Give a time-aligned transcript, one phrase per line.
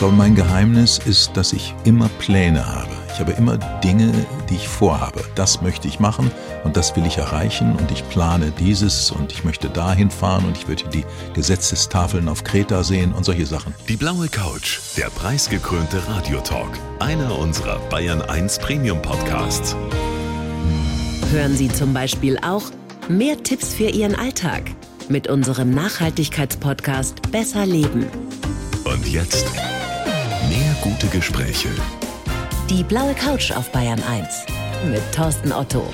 [0.00, 2.88] glaube, mein Geheimnis ist, dass ich immer Pläne habe.
[3.12, 4.10] Ich habe immer Dinge,
[4.48, 5.22] die ich vorhabe.
[5.34, 6.30] Das möchte ich machen
[6.64, 10.56] und das will ich erreichen und ich plane dieses und ich möchte dahin fahren und
[10.56, 13.74] ich würde die Gesetzestafeln auf Kreta sehen und solche Sachen.
[13.90, 16.78] Die blaue Couch, der preisgekrönte Radiotalk.
[16.98, 19.76] Einer unserer Bayern 1 Premium Podcasts.
[21.30, 22.70] Hören Sie zum Beispiel auch
[23.10, 24.62] mehr Tipps für Ihren Alltag
[25.10, 28.06] mit unserem Nachhaltigkeitspodcast Besser Leben.
[28.84, 29.44] Und jetzt
[30.90, 31.68] gute Gespräche.
[32.68, 34.46] Die blaue Couch auf Bayern 1
[34.90, 35.88] mit Thorsten Otto.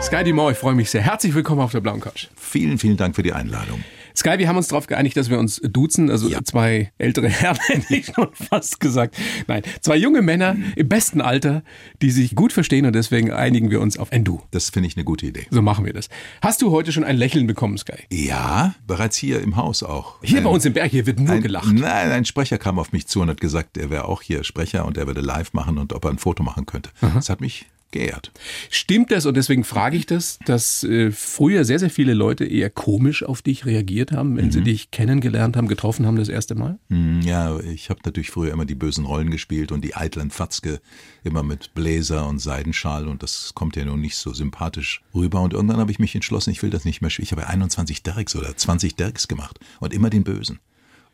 [0.00, 1.02] Sky Dumont, ich freue mich sehr.
[1.02, 2.28] Herzlich willkommen auf der blauen Couch.
[2.36, 3.84] Vielen, vielen Dank für die Einladung.
[4.16, 6.10] Sky, wir haben uns darauf geeinigt, dass wir uns duzen.
[6.10, 6.42] Also Ja.
[6.44, 9.16] zwei ältere Herren, hätte ich schon fast gesagt.
[9.46, 11.62] Nein, zwei junge Männer im besten Alter,
[12.02, 14.42] die sich gut verstehen und deswegen einigen wir uns auf ein Du.
[14.50, 15.46] Das finde ich eine gute Idee.
[15.50, 16.08] So machen wir das.
[16.42, 17.94] Hast du heute schon ein Lächeln bekommen, Sky?
[18.10, 20.22] Ja, bereits hier im Haus auch.
[20.22, 21.72] Hier Ein- bei uns im Berg, hier wird nur ein, gelacht.
[21.72, 24.84] Nein, ein Sprecher kam auf mich zu und hat gesagt, er wäre auch hier Sprecher
[24.86, 26.90] und er würde live machen und ob er ein Foto machen könnte.
[27.14, 28.30] Das hat mich geehrt.
[28.70, 29.26] Stimmt das?
[29.26, 33.42] Und deswegen frage ich das, dass äh, früher sehr, sehr viele Leute eher komisch auf
[33.42, 34.52] dich reagiert haben, wenn Mhm.
[34.52, 36.78] sie dich kennengelernt haben, getroffen haben das erste Mal?
[36.88, 40.80] Hm, Ja, ich habe natürlich früher immer die bösen Rollen gespielt und die eitlen Fatzke
[41.24, 45.40] immer mit Bläser und Seidenschal und das kommt ja nun nicht so sympathisch rüber.
[45.42, 47.24] Und irgendwann habe ich mich entschlossen, ich will das nicht mehr spielen.
[47.24, 50.58] Ich habe 21 Derricks oder 20 Derricks gemacht und immer den Bösen.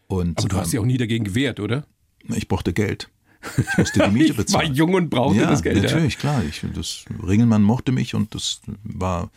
[0.08, 1.84] Und Aber du hast dich auch nie dagegen gewehrt, oder?
[2.34, 3.08] ich brauchte Geld.
[3.58, 4.74] Ich musste die Miete Ich war bezahlen.
[4.74, 5.76] jung und brauchte ja, das Geld.
[5.76, 5.82] ja.
[5.82, 6.42] Natürlich, klar.
[6.48, 9.30] Ich, das Ringelmann mochte mich und das war,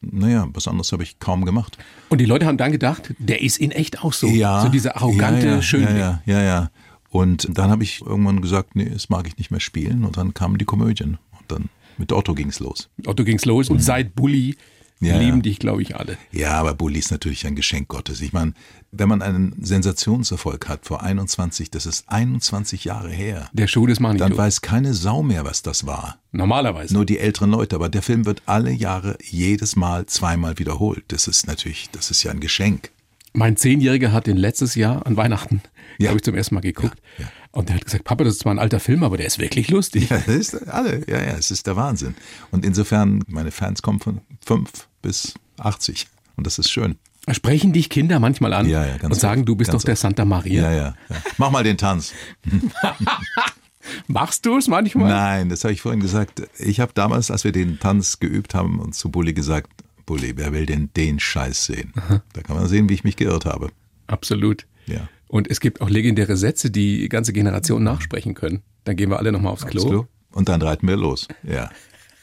[0.00, 1.78] naja, was anderes habe ich kaum gemacht.
[2.08, 4.26] Und die Leute haben dann gedacht, der ist in echt auch so.
[4.28, 4.62] Ja.
[4.62, 5.96] So dieser arrogante ja, ja, Schönling.
[5.96, 6.70] Ja, ja, ja, ja.
[7.10, 10.04] Und dann habe ich irgendwann gesagt, nee, das mag ich nicht mehr spielen.
[10.04, 11.18] Und dann kamen die Komödien.
[11.38, 12.88] Und dann mit Otto ging's los.
[13.06, 14.56] Otto ging's los und seit Bully
[15.00, 16.18] Ja, lieben dich, glaube ich, alle.
[16.32, 18.20] Ja, aber Bulli ist natürlich ein Geschenk Gottes.
[18.20, 18.52] Ich meine,
[18.90, 24.00] wenn man einen Sensationserfolg hat vor 21, das ist 21 Jahre her, Der Schuh des
[24.00, 24.28] Manitou.
[24.28, 26.18] dann weiß keine Sau mehr, was das war.
[26.32, 26.94] Normalerweise.
[26.94, 27.76] Nur die älteren Leute.
[27.76, 31.04] Aber der Film wird alle Jahre, jedes Mal, zweimal wiederholt.
[31.08, 32.90] Das ist natürlich, das ist ja ein Geschenk.
[33.32, 35.62] Mein Zehnjähriger hat den letztes Jahr an Weihnachten,
[36.00, 36.08] Ja.
[36.08, 36.98] habe ich zum ersten Mal geguckt.
[37.18, 37.30] Ja, ja.
[37.52, 39.68] Und der hat gesagt, Papa, das ist zwar ein alter Film, aber der ist wirklich
[39.70, 40.10] lustig.
[40.10, 41.02] Ja, das ist alle.
[41.08, 42.14] Ja, ja, es ist der Wahnsinn.
[42.50, 46.06] Und insofern, meine Fans kommen von fünf bis 80.
[46.36, 46.96] Und das ist schön.
[47.30, 50.00] Sprechen dich Kinder manchmal an Ja, ja, und sagen, oft, du bist doch der oft.
[50.00, 50.62] Santa Maria.
[50.62, 51.16] Ja, ja, ja.
[51.36, 52.14] Mach mal den Tanz.
[54.06, 55.08] Machst du es manchmal?
[55.10, 56.42] Nein, das habe ich vorhin gesagt.
[56.58, 59.70] Ich habe damals, als wir den Tanz geübt haben, und zu Bulli gesagt,
[60.06, 61.92] Bulli, wer will denn den Scheiß sehen?
[62.32, 63.70] Da kann man sehen, wie ich mich geirrt habe.
[64.06, 64.66] Absolut.
[64.86, 65.08] Ja.
[65.26, 68.62] Und es gibt auch legendäre Sätze, die ganze Generation nachsprechen können.
[68.84, 69.82] Dann gehen wir alle nochmal aufs Klo.
[69.82, 70.06] Aufs Klo.
[70.32, 71.28] Und dann reiten wir los.
[71.42, 71.70] Ja.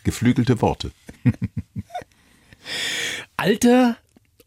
[0.04, 0.92] Geflügelte Worte.
[3.38, 3.98] Alter,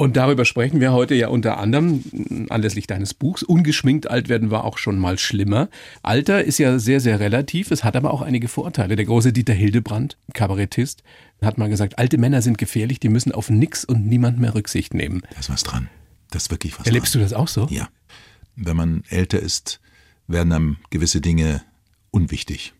[0.00, 3.42] und darüber sprechen wir heute ja unter anderem mh, anlässlich deines Buchs.
[3.42, 5.68] Ungeschminkt alt werden war auch schon mal schlimmer.
[6.02, 7.72] Alter ist ja sehr, sehr relativ.
[7.72, 8.94] Es hat aber auch einige Vorteile.
[8.94, 11.02] Der große Dieter Hildebrand, Kabarettist,
[11.42, 14.94] hat mal gesagt, alte Männer sind gefährlich, die müssen auf nix und niemand mehr Rücksicht
[14.94, 15.22] nehmen.
[15.32, 15.88] Da ist was dran.
[16.30, 17.22] Da ist wirklich was Erlebst dran.
[17.22, 17.66] du das auch so?
[17.68, 17.88] Ja.
[18.54, 19.80] Wenn man älter ist,
[20.28, 21.62] werden einem gewisse Dinge
[22.12, 22.72] unwichtig.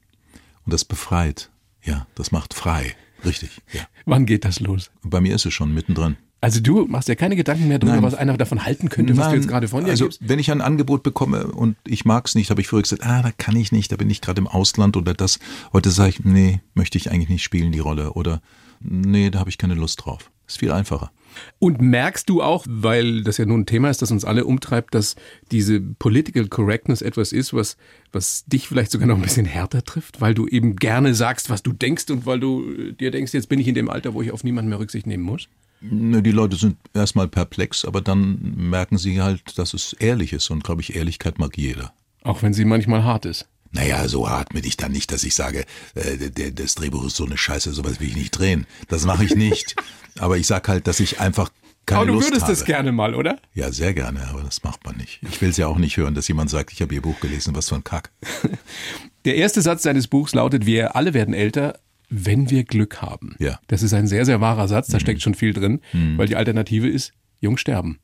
[0.64, 1.50] Und das befreit.
[1.82, 2.94] Ja, das macht frei.
[3.24, 3.50] Richtig.
[3.72, 3.82] Ja.
[4.06, 4.90] Wann geht das los?
[5.02, 6.16] Bei mir ist es schon mittendrin.
[6.40, 8.04] Also du machst dir keine Gedanken mehr darüber, Nein.
[8.04, 10.20] was einer davon halten könnte, was du jetzt gerade von dir also, gibst?
[10.22, 13.22] wenn ich ein Angebot bekomme und ich mag es nicht, habe ich früher gesagt, ah,
[13.22, 15.40] da kann ich nicht, da bin ich gerade im Ausland oder das.
[15.72, 18.12] Heute sage ich, nee, möchte ich eigentlich nicht spielen, die Rolle.
[18.12, 18.40] Oder
[18.78, 20.30] nee, da habe ich keine Lust drauf.
[20.46, 21.10] Ist viel einfacher.
[21.58, 24.94] Und merkst du auch, weil das ja nun ein Thema ist, das uns alle umtreibt,
[24.94, 25.16] dass
[25.50, 27.76] diese Political Correctness etwas ist, was,
[28.12, 31.62] was dich vielleicht sogar noch ein bisschen härter trifft, weil du eben gerne sagst, was
[31.62, 34.22] du denkst und weil du äh, dir denkst, jetzt bin ich in dem Alter, wo
[34.22, 35.48] ich auf niemanden mehr Rücksicht nehmen muss?
[35.80, 40.50] Die Leute sind erstmal perplex, aber dann merken sie halt, dass es ehrlich ist.
[40.50, 41.92] Und glaube ich, Ehrlichkeit mag jeder.
[42.24, 43.48] Auch wenn sie manchmal hart ist.
[43.70, 45.64] Naja, so hart bin ich dann nicht, dass ich sage,
[45.94, 48.66] äh, der, das Drehbuch ist so eine Scheiße, sowas will ich nicht drehen.
[48.88, 49.76] Das mache ich nicht.
[50.18, 51.50] aber ich sag halt, dass ich einfach
[51.86, 52.52] keine Aber du Lust würdest habe.
[52.52, 53.38] das gerne mal, oder?
[53.54, 55.20] Ja, sehr gerne, aber das macht man nicht.
[55.22, 57.54] Ich will es ja auch nicht hören, dass jemand sagt, ich habe ihr Buch gelesen,
[57.54, 58.10] was für ein Kack.
[59.24, 61.78] Der erste Satz deines Buchs lautet, wir alle werden älter,
[62.10, 63.36] wenn wir Glück haben.
[63.38, 63.52] Ja.
[63.52, 63.56] Mhm.
[63.68, 65.80] Das ist ein sehr, sehr wahrer Satz, da steckt schon viel drin,
[66.16, 67.98] weil die Alternative ist, jung sterben.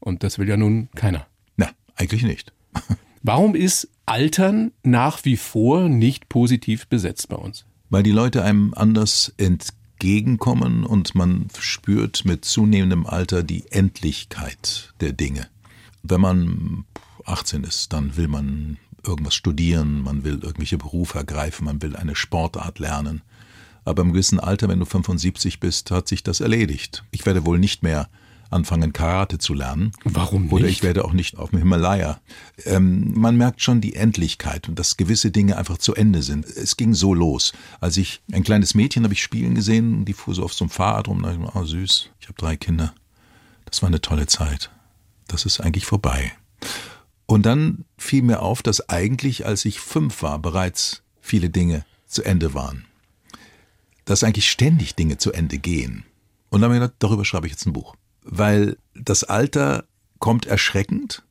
[0.00, 1.26] Und das will ja nun keiner.
[1.56, 2.52] Na, eigentlich nicht.
[3.22, 7.64] Warum ist Altern nach wie vor nicht positiv besetzt bei uns?
[7.90, 15.12] Weil die Leute einem anders entgegenkommen und man spürt mit zunehmendem Alter die Endlichkeit der
[15.12, 15.48] Dinge.
[16.02, 16.84] Wenn man
[17.24, 22.14] 18 ist, dann will man irgendwas studieren, man will irgendwelche Berufe ergreifen, man will eine
[22.14, 23.22] Sportart lernen.
[23.84, 27.04] Aber im gewissen Alter, wenn du 75 bist, hat sich das erledigt.
[27.10, 28.08] Ich werde wohl nicht mehr
[28.50, 29.92] anfangen, Karate zu lernen.
[30.04, 30.52] Warum nicht?
[30.52, 32.20] Oder ich werde auch nicht auf dem Himalaya.
[32.64, 36.46] Ähm, man merkt schon die Endlichkeit und dass gewisse Dinge einfach zu Ende sind.
[36.46, 37.52] Es ging so los.
[37.80, 40.70] Als ich ein kleines Mädchen habe ich spielen gesehen, die fuhr so auf so einem
[40.70, 41.22] Fahrrad rum.
[41.22, 42.94] Da ich, oh süß, ich habe drei Kinder.
[43.66, 44.70] Das war eine tolle Zeit.
[45.26, 46.32] Das ist eigentlich vorbei.
[47.26, 52.22] Und dann fiel mir auf, dass eigentlich, als ich fünf war, bereits viele Dinge zu
[52.22, 52.86] Ende waren.
[54.06, 56.04] Dass eigentlich ständig Dinge zu Ende gehen.
[56.48, 57.94] Und dann habe ich gedacht, darüber schreibe ich jetzt ein Buch.
[58.30, 59.84] Weil das Alter
[60.18, 61.22] kommt erschreckend,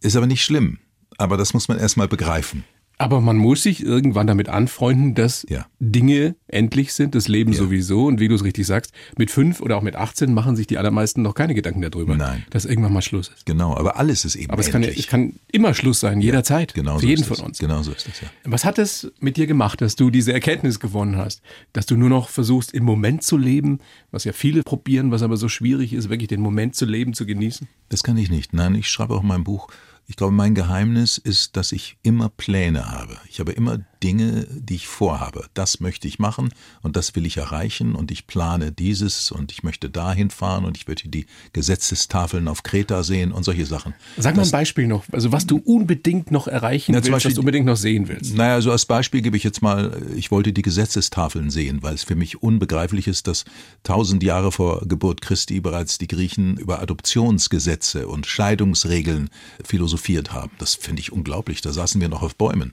[0.00, 0.78] ist aber nicht schlimm.
[1.16, 2.64] Aber das muss man erstmal begreifen.
[3.00, 5.64] Aber man muss sich irgendwann damit anfreunden, dass Ja.
[5.80, 7.58] Dinge endlich sind, das Leben Ja.
[7.58, 8.04] sowieso.
[8.04, 10.76] Und wie du es richtig sagst, mit fünf oder auch mit 18 machen sich die
[10.76, 12.44] allermeisten noch keine Gedanken darüber, Nein.
[12.50, 13.46] dass irgendwann mal Schluss ist.
[13.46, 15.06] Genau, aber alles ist eben Aber es kann, ja- endlich.
[15.06, 16.74] es kann immer Schluss sein, jederzeit.
[16.74, 17.42] genau für so jeden von es.
[17.42, 17.58] uns.
[17.58, 18.28] Genau so ist es, ja.
[18.44, 21.40] Was hat es mit dir gemacht, dass du diese Erkenntnis gewonnen hast?
[21.72, 23.78] Dass du nur noch versuchst, im Moment zu leben,
[24.10, 27.24] was ja viele probieren, was aber so schwierig ist, wirklich den Moment zu leben, zu
[27.24, 27.66] genießen?
[27.88, 28.52] Das kann ich nicht.
[28.52, 29.68] Nein, ich schreibe auch in meinem Buch.
[30.10, 33.16] Ich glaube, mein Geheimnis ist, dass ich immer Pläne habe.
[33.28, 35.46] Ich habe immer Dinge, die ich vorhabe.
[35.54, 36.50] Das möchte ich machen
[36.82, 40.76] und das will ich erreichen und ich plane dieses und ich möchte dahin fahren und
[40.76, 43.94] ich möchte die Gesetzestafeln auf Kreta sehen und solche Sachen.
[44.16, 47.34] Sag mal ein Beispiel noch, also was du unbedingt noch erreichen zum willst, Beispiel was
[47.34, 48.34] du unbedingt noch sehen willst.
[48.34, 52.04] Naja, so als Beispiel gebe ich jetzt mal, ich wollte die Gesetzestafeln sehen, weil es
[52.04, 53.44] für mich unbegreiflich ist, dass
[53.82, 59.30] tausend Jahre vor Geburt Christi bereits die Griechen über Adoptionsgesetze und Scheidungsregeln
[59.64, 60.52] philosophiert haben.
[60.58, 61.60] Das finde ich unglaublich.
[61.60, 62.72] Da saßen wir noch auf Bäumen.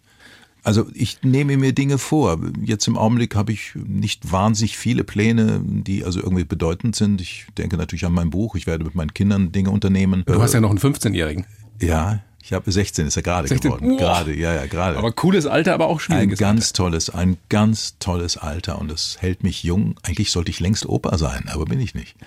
[0.67, 2.41] Also ich nehme mir Dinge vor.
[2.61, 7.21] Jetzt im Augenblick habe ich nicht wahnsinnig viele Pläne, die also irgendwie bedeutend sind.
[7.21, 8.53] Ich denke natürlich an mein Buch.
[8.55, 10.23] Ich werde mit meinen Kindern Dinge unternehmen.
[10.25, 11.45] Du hast ja noch einen 15-Jährigen.
[11.81, 13.71] ja, ich habe 16 ist er gerade 16?
[13.71, 13.91] geworden.
[13.91, 13.97] Boah.
[13.97, 14.97] Gerade, ja, ja, gerade.
[14.97, 19.21] Aber cooles Alter, aber auch Ein schwieriges ganz tolles, ein ganz tolles Alter und es
[19.21, 19.95] hält mich jung.
[20.03, 22.17] Eigentlich sollte ich längst Opa sein, aber bin ich nicht.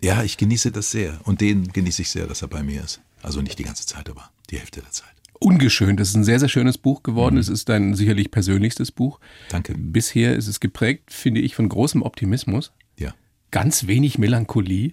[0.00, 3.02] Ja, ich genieße das sehr und den genieße ich sehr, dass er bei mir ist.
[3.22, 5.15] Also nicht die ganze Zeit, aber die Hälfte der Zeit.
[5.40, 6.00] Ungeschönt.
[6.00, 7.36] Das ist ein sehr, sehr schönes Buch geworden.
[7.36, 9.18] Es ist dein sicherlich persönlichstes Buch.
[9.20, 9.24] Mhm.
[9.50, 9.74] Danke.
[9.76, 12.72] Bisher ist es geprägt, finde ich, von großem Optimismus.
[12.98, 13.14] Ja,
[13.50, 14.92] Ganz wenig Melancholie.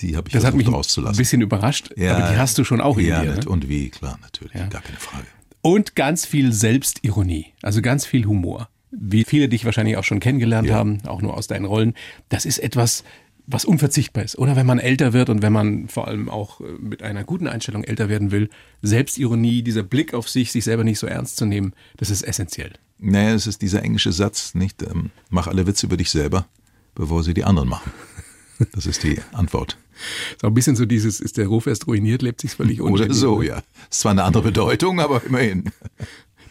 [0.00, 1.16] die habe ich Das hat mich versucht ein rauszulassen.
[1.18, 1.90] bisschen überrascht.
[1.96, 3.30] ja, aber die hast du schon auch in ja, dir.
[3.34, 3.50] nat- Ne?
[3.50, 5.26] Und wie, klar, natürlich, gar keine Frage.
[5.62, 7.46] Und ganz viel Selbstironie.
[7.62, 8.68] Also ganz viel Humor.
[8.90, 10.76] Wie viele dich wahrscheinlich auch schon kennengelernt Ja.
[10.76, 11.94] haben, auch nur aus deinen Rollen.
[12.28, 13.04] Das ist etwas,
[13.50, 14.36] was unverzichtbar ist.
[14.38, 17.46] Oder wenn man älter wird und wenn man vor allem auch äh, mit einer guten
[17.48, 18.50] Einstellung älter werden will,
[18.82, 22.72] Selbstironie, dieser Blick auf sich, sich selber nicht so ernst zu nehmen, das ist essentiell.
[22.98, 24.82] Naja, es ist dieser englische Satz, nicht?
[24.82, 26.46] Ähm, mach alle Witze über dich selber,
[26.94, 27.90] bevor sie die anderen machen.
[28.72, 29.78] Das ist die Antwort.
[30.40, 33.14] So ein bisschen so dieses, ist der Ruf erst ruiniert, lebt sich völlig Oder ungeniert.
[33.14, 33.62] so, ja.
[33.88, 35.70] Ist zwar eine andere Bedeutung, aber immerhin.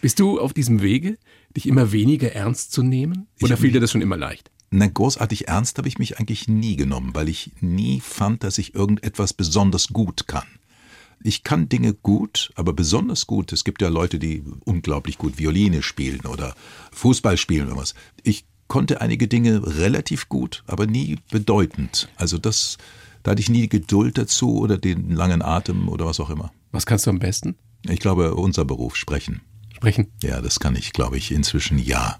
[0.01, 1.17] Bist du auf diesem Wege,
[1.55, 3.27] dich immer weniger ernst zu nehmen?
[3.41, 4.49] Oder Ich- fiel dir das schon immer leicht?
[4.69, 8.75] Na, großartig ernst habe ich mich eigentlich nie genommen, weil ich nie fand, dass ich
[8.75, 10.45] irgendetwas besonders gut kann.
[11.23, 13.51] Ich kann Dinge gut, aber besonders gut.
[13.51, 16.53] Es gibt ja Leute, die unglaublich gut Violine spielen oder
[16.91, 17.95] Fußball spielen oder was.
[18.23, 22.09] Ich konnte einige Dinge relativ gut, aber nie bedeutend.
[22.17, 22.77] Also das,
[23.23, 26.51] da hatte ich nie die Geduld dazu oder den langen Atem oder was auch immer.
[26.71, 27.55] Was kannst du am besten?
[27.87, 29.41] Ich glaube, unser Beruf sprechen.
[29.73, 30.07] Sprechen.
[30.21, 32.19] Ja, das kann ich, glaube ich, inzwischen ja.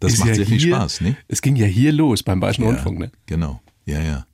[0.00, 1.16] Das Ist macht ja sehr viel hier- Spaß, ne?
[1.26, 3.10] Es ging ja hier los beim Bayerischen Ja, Rundfunk, ne?
[3.26, 4.26] Genau, ja, ja.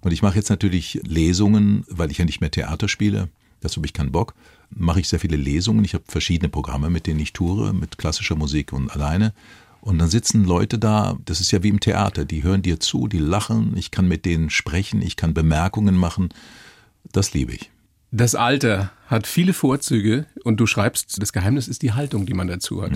[0.00, 3.28] Und ich mache jetzt natürlich Lesungen, weil ich ja nicht mehr Theater spiele.
[3.60, 4.34] Dazu habe ich keinen Bock.
[4.70, 5.84] Mache ich sehr viele Lesungen.
[5.84, 9.34] Ich habe verschiedene Programme, mit denen ich toure, mit klassischer Musik und alleine.
[9.80, 13.08] Und dann sitzen Leute da, das ist ja wie im Theater, die hören dir zu,
[13.08, 16.28] die lachen, ich kann mit denen sprechen, ich kann Bemerkungen machen.
[17.12, 17.70] Das liebe ich.
[18.10, 22.46] Das Alter hat viele Vorzüge und du schreibst, das Geheimnis ist die Haltung, die man
[22.48, 22.92] dazu hat.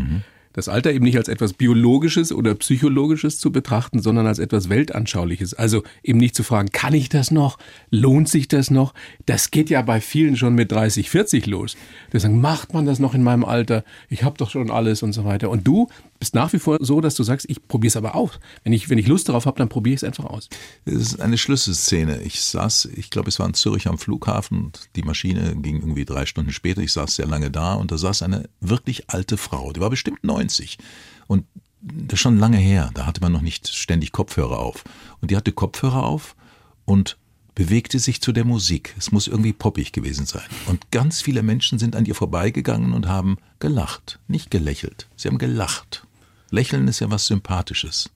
[0.52, 5.54] Das Alter eben nicht als etwas Biologisches oder Psychologisches zu betrachten, sondern als etwas Weltanschauliches.
[5.54, 7.58] Also eben nicht zu fragen, kann ich das noch?
[7.90, 8.94] Lohnt sich das noch?
[9.26, 11.76] Das geht ja bei vielen schon mit 30, 40 los.
[12.12, 13.84] Die sagen, macht man das noch in meinem Alter?
[14.08, 15.50] Ich habe doch schon alles und so weiter.
[15.50, 15.88] Und du
[16.22, 18.38] bist nach wie vor so, dass du sagst, ich probiere es aber aus.
[18.62, 20.48] Wenn ich, wenn ich Lust darauf habe, dann probiere ich es einfach aus.
[20.84, 22.22] Es ist eine Schlüsselszene.
[22.22, 26.24] Ich saß, ich glaube, es war in Zürich am Flughafen die Maschine ging irgendwie drei
[26.24, 26.80] Stunden später.
[26.80, 29.72] Ich saß sehr lange da und da saß eine wirklich alte Frau.
[29.72, 30.78] Die war bestimmt 90.
[31.26, 31.44] Und
[31.80, 32.92] das ist schon lange her.
[32.94, 34.84] Da hatte man noch nicht ständig Kopfhörer auf.
[35.20, 36.36] Und die hatte Kopfhörer auf
[36.84, 37.18] und
[37.56, 38.94] bewegte sich zu der Musik.
[38.96, 40.46] Es muss irgendwie poppig gewesen sein.
[40.68, 44.20] Und ganz viele Menschen sind an ihr vorbeigegangen und haben gelacht.
[44.28, 45.08] Nicht gelächelt.
[45.16, 46.06] Sie haben gelacht.
[46.52, 48.10] Lächeln ist ja was Sympathisches.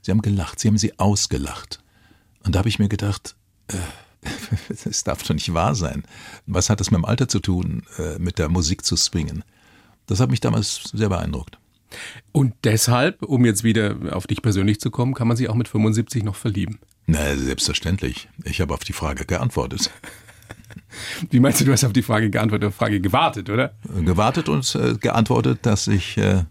[0.00, 1.78] Sie haben gelacht, sie haben sie ausgelacht.
[2.42, 3.36] Und da habe ich mir gedacht,
[3.68, 3.76] äh,
[4.84, 6.04] das darf doch nicht wahr sein.
[6.46, 9.44] Was hat das mit dem Alter zu tun, äh, mit der Musik zu swingen?
[10.06, 11.58] Das hat mich damals sehr beeindruckt.
[12.32, 15.68] Und deshalb, um jetzt wieder auf dich persönlich zu kommen, kann man sich auch mit
[15.68, 16.78] 75 noch verlieben.
[17.06, 18.28] Na, selbstverständlich.
[18.44, 19.90] Ich habe auf die Frage geantwortet.
[21.30, 23.74] Wie meinst du, du hast auf die Frage geantwortet, auf die Frage gewartet, oder?
[24.04, 26.44] Gewartet und äh, geantwortet, dass ich äh,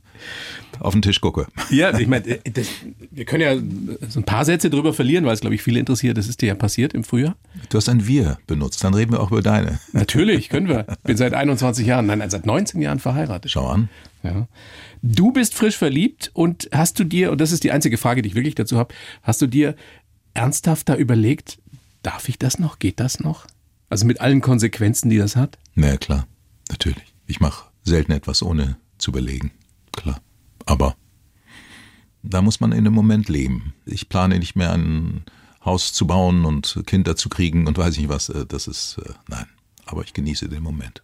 [0.80, 1.48] auf den Tisch gucke.
[1.70, 2.64] Ja, ich meine, äh,
[3.12, 6.18] wir können ja so ein paar Sätze drüber verlieren, weil es, glaube ich, viele interessiert.
[6.18, 7.36] Das ist dir ja passiert im Frühjahr.
[7.70, 9.80] Du hast ein Wir benutzt, dann reden wir auch über deine.
[9.94, 10.86] Natürlich, können wir.
[11.04, 13.52] Bin seit 21 Jahren, nein, seit 19 Jahren verheiratet.
[13.52, 13.90] Schau an.
[14.24, 14.48] Ja.
[15.02, 18.30] Du bist frisch verliebt und hast du dir, und das ist die einzige Frage, die
[18.30, 19.76] ich wirklich dazu habe, hast du dir
[20.34, 21.60] ernsthaft da überlegt,
[22.04, 22.80] darf ich das noch?
[22.80, 23.48] Geht das noch?
[23.90, 25.58] Also mit allen Konsequenzen, die das hat?
[25.76, 26.28] Na ja, klar,
[26.70, 27.14] natürlich.
[27.28, 29.52] Ich mache selten etwas ohne zu überlegen.
[29.92, 30.20] Klar.
[30.66, 30.96] Aber
[32.24, 33.74] da muss man in dem Moment leben.
[33.86, 35.24] Ich plane nicht mehr ein
[35.64, 38.30] Haus zu bauen und Kinder zu kriegen und weiß nicht was.
[38.30, 39.46] äh, Das ist, äh, nein.
[39.86, 41.04] Aber ich genieße den Moment.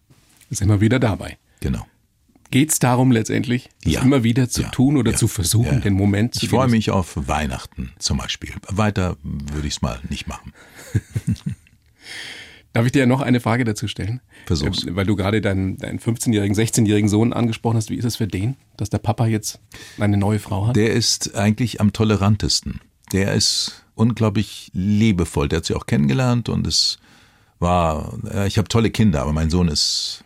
[0.50, 1.38] Sind wir wieder dabei.
[1.60, 1.86] Genau.
[2.50, 4.02] Geht es darum letztlich, das Ja.
[4.02, 4.70] immer wieder zu Ja.
[4.70, 5.18] tun oder Ja.
[5.18, 8.54] zu versuchen, den Moment zu Ich freue mich auf Weihnachten zum Beispiel.
[8.68, 10.52] Weiter würde ich es mal nicht machen.
[12.74, 14.22] Darf ich dir noch eine Frage dazu stellen?
[14.46, 14.86] Versuch's.
[14.86, 17.90] Äh, Weil du gerade deinen, deinen 15-jährigen, 16-jährigen Sohn angesprochen hast.
[17.90, 19.60] Wie ist es für den, dass der Papa jetzt
[20.00, 20.76] eine neue Frau hat?
[20.76, 22.80] Der ist eigentlich am tolerantesten.
[23.12, 25.50] Der ist unglaublich liebevoll.
[25.50, 26.98] Der hat sie auch kennengelernt und es
[27.60, 30.24] war, ja, ich habe tolle Kinder, aber mein Sohn ist,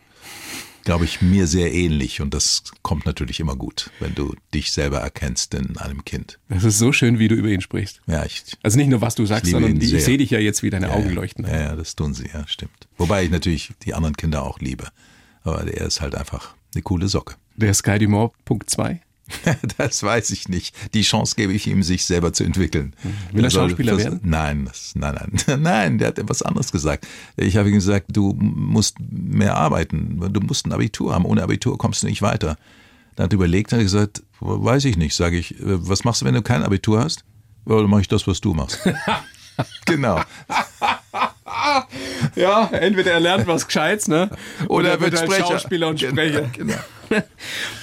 [0.86, 5.00] glaube ich, mir sehr ähnlich und das kommt natürlich immer gut, wenn du dich selber
[5.00, 6.40] erkennst in einem Kind.
[6.48, 8.02] Das ist so schön, wie du über ihn sprichst.
[8.08, 10.70] Ja, ich, Also nicht nur, was du sagst, sondern ich sehe dich ja jetzt, wie
[10.70, 11.46] deine ja, Augen leuchten.
[11.46, 12.88] Ja, ja, das tun sie, ja, stimmt.
[12.98, 14.88] Wobei ich natürlich die anderen Kinder auch liebe.
[15.44, 17.36] Aber der ist halt einfach eine coole Socke.
[17.56, 19.02] Der Sky Dumont Punkt 2.
[19.78, 20.76] Das weiß ich nicht.
[20.94, 22.94] Die Chance gebe ich ihm, sich selber zu entwickeln.
[23.32, 24.20] Will er Schauspieler werden?
[24.24, 25.16] Nein, nein,
[25.48, 25.98] nein, nein.
[25.98, 27.08] Der hat etwas anderes gesagt.
[27.36, 30.20] Ich habe ihm gesagt, du musst mehr arbeiten.
[30.32, 31.26] Du musst ein Abitur haben.
[31.26, 32.58] Ohne Abitur kommst du nicht weiter.
[33.16, 35.16] Dann hat er überlegt und gesagt, weiß ich nicht.
[35.16, 37.24] Sage ich, was machst du, wenn du kein Abitur hast?
[37.68, 38.80] Ja, dann mache ich das, was du machst.
[39.86, 40.22] genau.
[42.36, 44.30] Ja, entweder er lernt was Gescheites, ne?
[44.68, 45.48] Oder er wird halt Sprecher.
[45.48, 46.50] Schauspieler und Genau, Sprecher.
[46.54, 46.74] genau.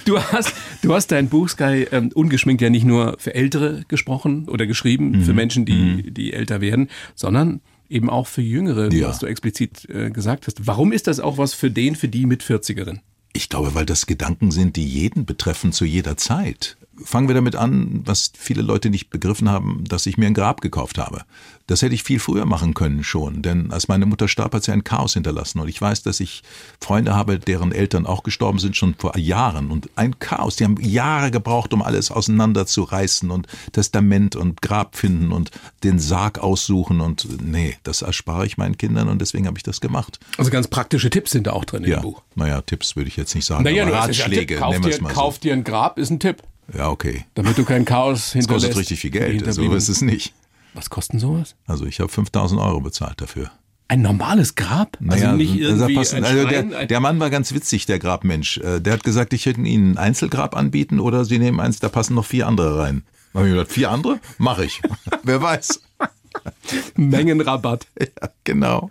[0.05, 4.49] Du hast, du hast dein Buch Sky ähm, ungeschminkt ja nicht nur für Ältere gesprochen
[4.49, 5.23] oder geschrieben, Mhm.
[5.25, 9.09] für Menschen, die, die älter werden, sondern eben auch für Jüngere, Ja.
[9.09, 10.67] was du explizit äh, gesagt hast.
[10.67, 12.99] Warum ist das auch was für den, für die mit 40erin?
[13.33, 16.77] Ich glaube, weil das Gedanken sind, die jeden betreffen zu jeder Zeit.
[17.05, 20.61] Fangen wir damit an, was viele Leute nicht begriffen haben, dass ich mir ein Grab
[20.61, 21.23] gekauft habe.
[21.69, 24.73] Das hätte ich viel früher machen können schon, denn als meine Mutter starb, hat sie
[24.73, 25.61] ein Chaos hinterlassen.
[25.61, 26.43] Und ich weiß, dass ich
[26.81, 29.71] Freunde habe, deren Eltern auch gestorben sind, schon vor Jahren.
[29.71, 30.57] Und ein Chaos.
[30.57, 35.51] Die haben Jahre gebraucht, um alles auseinanderzureißen und Testament und Grab finden und
[35.85, 37.01] den Sarg aussuchen.
[37.01, 40.19] Und nee, das erspare ich meinen Kindern und deswegen habe ich das gemacht.
[40.39, 42.23] Also ganz praktische Tipps sind da auch drin in Ja, dem Buch.
[42.35, 45.13] naja, Tipps würde ich jetzt nicht sagen, Naja, aber Ratschläge, Tipp, kauf, dir, es mal
[45.13, 46.43] kauf dir ein Grab, ist ein Tipp.
[46.71, 46.79] So.
[46.79, 47.25] Ja, okay.
[47.35, 48.65] Damit du kein Chaos Das hinterlässt.
[48.67, 49.79] kostet richtig viel Geld, so Hinterbliebenen.
[49.79, 50.33] ist es nicht.
[50.75, 51.55] Was kostet sowas?
[51.67, 53.51] Also ich habe 5000 Euro bezahlt dafür.
[53.89, 54.97] Ein normales Grab?
[55.07, 58.57] also nicht das irgendwie also der, der Mann war ganz witzig, der Grabmensch.
[58.59, 61.91] Äh, Der hat gesagt, ich hätte Ihnen ein Einzelgrab anbieten oder Sie nehmen eins, da
[61.91, 63.03] passen noch vier andere rein.
[63.35, 64.19] Da habe ich gedacht, vier andere?
[64.39, 64.81] Mache ich.
[65.25, 65.83] Wer weiß.
[66.97, 67.87] Mengenrabatt.
[68.01, 68.91] Ja, genau.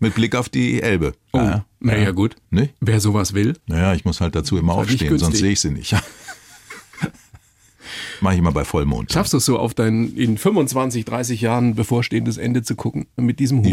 [0.00, 1.14] Mit Blick auf die Elbe.
[1.32, 2.36] Oh, Ja, naja, gut.
[2.50, 2.72] Nicht?
[2.80, 3.54] Wer sowas will.
[3.66, 5.94] Naja, ich muss halt dazu immer halt aufstehen, sonst sehe ich sie nicht.
[8.20, 9.12] Mache ich immer bei Vollmond.
[9.12, 13.38] Schaffst du es so auf dein in 25, 30 Jahren bevorstehendes Ende zu gucken mit
[13.38, 13.70] diesem Humor?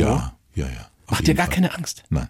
[0.54, 0.88] Ja, ja, ja.
[1.10, 1.56] Macht dir gar Fall.
[1.56, 2.04] keine Angst.
[2.10, 2.30] Nein.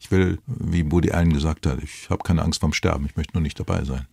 [0.00, 3.34] Ich will, wie Woody Allen gesagt hat, ich habe keine Angst vorm Sterben, ich möchte
[3.34, 4.06] nur nicht dabei sein.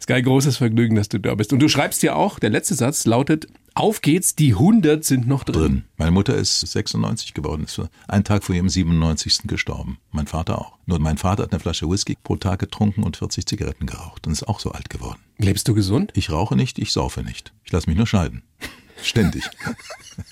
[0.00, 1.52] Sky, großes Vergnügen, dass du da bist.
[1.52, 5.44] Und du schreibst ja auch, der letzte Satz lautet, auf geht's, die 100 sind noch
[5.44, 5.60] drin.
[5.60, 5.84] Drin.
[5.96, 9.42] Meine Mutter ist 96 geworden, ist einen Tag vor ihrem 97.
[9.44, 9.98] gestorben.
[10.10, 10.78] Mein Vater auch.
[10.86, 14.32] Nur mein Vater hat eine Flasche Whisky pro Tag getrunken und 40 Zigaretten geraucht und
[14.32, 15.20] ist auch so alt geworden.
[15.38, 16.12] Lebst du gesund?
[16.14, 17.52] Ich rauche nicht, ich saufe nicht.
[17.64, 18.42] Ich lasse mich nur scheiden.
[19.02, 19.44] Ständig.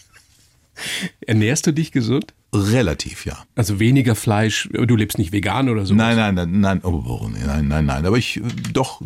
[1.27, 2.35] Ernährst du dich gesund?
[2.55, 3.45] Relativ, ja.
[3.55, 5.95] Also weniger Fleisch, du lebst nicht vegan oder so?
[5.95, 8.07] Nein, nein, nein, nein, oh, oh, nein, nein, nein.
[8.07, 8.41] Aber ich
[8.73, 9.01] doch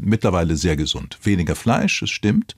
[0.00, 1.18] mittlerweile sehr gesund.
[1.22, 2.56] Weniger Fleisch, es stimmt.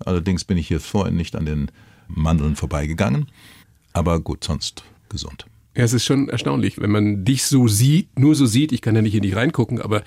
[0.00, 1.70] Allerdings bin ich hier vorhin nicht an den
[2.08, 3.26] Mandeln vorbeigegangen.
[3.92, 5.46] Aber gut, sonst gesund.
[5.76, 8.94] Ja, es ist schon erstaunlich, wenn man dich so sieht, nur so sieht, ich kann
[8.94, 10.04] ja nicht in dich reingucken, aber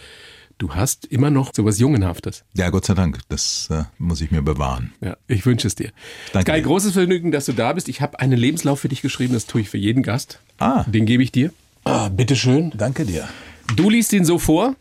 [0.57, 2.43] du hast immer noch sowas Jungenhaftes.
[2.53, 3.19] Ja, Gott sei Dank.
[3.29, 4.93] Das äh, muss ich mir bewahren.
[5.01, 5.91] Ja, ich wünsche es dir.
[6.33, 6.67] Danke Sky, dir.
[6.67, 7.87] großes Vergnügen, dass du da bist.
[7.89, 10.39] Ich habe einen Lebenslauf für dich geschrieben, das tue ich für jeden Gast.
[10.57, 10.83] Ah.
[10.87, 11.51] Den gebe ich dir.
[11.83, 12.73] Ah, bitteschön.
[12.75, 13.27] Danke dir.
[13.75, 14.75] Du liest ihn so vor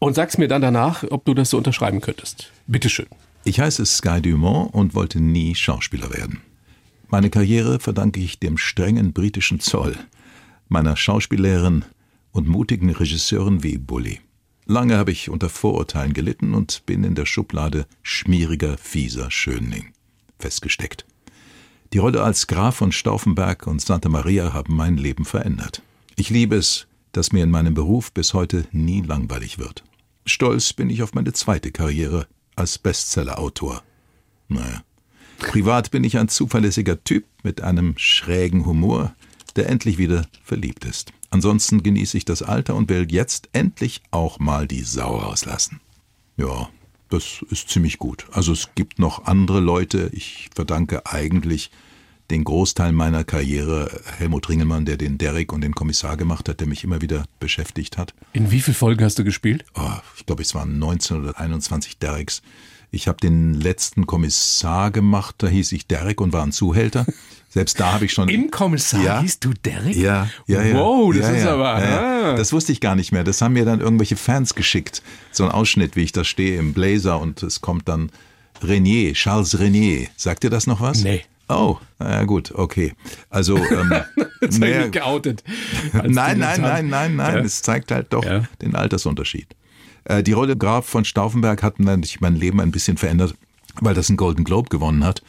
[0.00, 2.50] und sagst mir dann danach, ob du das so unterschreiben könntest.
[2.66, 3.06] Bitteschön.
[3.44, 6.40] Ich heiße Sky Dumont und wollte nie Schauspieler werden.
[7.08, 9.96] Meine Karriere verdanke ich dem strengen britischen Zoll,
[10.68, 11.84] meiner Schauspiellehrerin
[12.32, 14.20] und mutigen Regisseuren wie Bully.
[14.66, 19.92] Lange habe ich unter Vorurteilen gelitten und bin in der Schublade schmieriger, fieser Schönling
[20.38, 21.06] festgesteckt.
[21.92, 25.82] Die Rolle als Graf von Stauffenberg und Santa Maria haben mein Leben verändert.
[26.16, 29.84] Ich liebe es, dass mir in meinem Beruf bis heute nie langweilig wird.
[30.26, 32.26] Stolz bin ich auf meine zweite Karriere
[32.56, 33.82] als Bestsellerautor.
[34.48, 34.82] Naja.
[35.38, 39.14] Privat bin ich ein zuverlässiger Typ mit einem schrägen Humor,
[39.56, 41.12] der endlich wieder verliebt ist.
[41.30, 45.80] Ansonsten genieße ich das Alter und will jetzt endlich auch mal die Sau rauslassen.
[46.36, 46.68] Ja,
[47.08, 48.26] das ist ziemlich gut.
[48.32, 50.10] Also es gibt noch andere Leute.
[50.12, 51.70] Ich verdanke eigentlich
[52.30, 56.66] den Großteil meiner Karriere Helmut Ringelmann, der den Derek und den Kommissar gemacht hat, der
[56.66, 58.14] mich immer wieder beschäftigt hat.
[58.32, 59.64] In wie vielen Folgen hast du gespielt?
[59.74, 62.42] Oh, ich glaube, es waren 19 oder 21 Dereks.
[62.90, 67.06] Ich habe den letzten Kommissar gemacht, da hieß ich Derek und war ein Zuhälter.
[67.52, 68.30] Selbst da habe ich schon.
[68.30, 69.20] Im Kommissar Ja.
[69.20, 69.94] hieß du Derek?
[69.94, 70.74] Ja, ja, ja.
[70.74, 71.74] Wow, das ja, ist aber.
[71.74, 72.34] Ah.
[72.34, 73.24] Das wusste ich gar nicht mehr.
[73.24, 75.02] Das haben mir dann irgendwelche Fans geschickt.
[75.32, 78.10] So ein Ausschnitt, wie ich da stehe im Blazer und es kommt dann
[78.62, 80.08] Renier, Charles Renier.
[80.16, 81.04] Sagt dir das noch was?
[81.04, 81.24] Nee.
[81.50, 82.94] Oh, na ja, gut, okay.
[83.28, 83.92] Also, ähm,
[84.40, 85.44] Jetzt naja, geoutet.
[85.92, 87.34] nein, nein, nein, nein, nein.
[87.34, 87.40] Ja.
[87.40, 88.24] Es zeigt halt doch
[88.62, 89.48] den Altersunterschied.
[90.04, 93.34] Äh, die Rolle Graf von Stauffenberg hat natürlich mein Leben ein bisschen verändert,
[93.82, 95.22] weil das einen Golden Globe gewonnen hat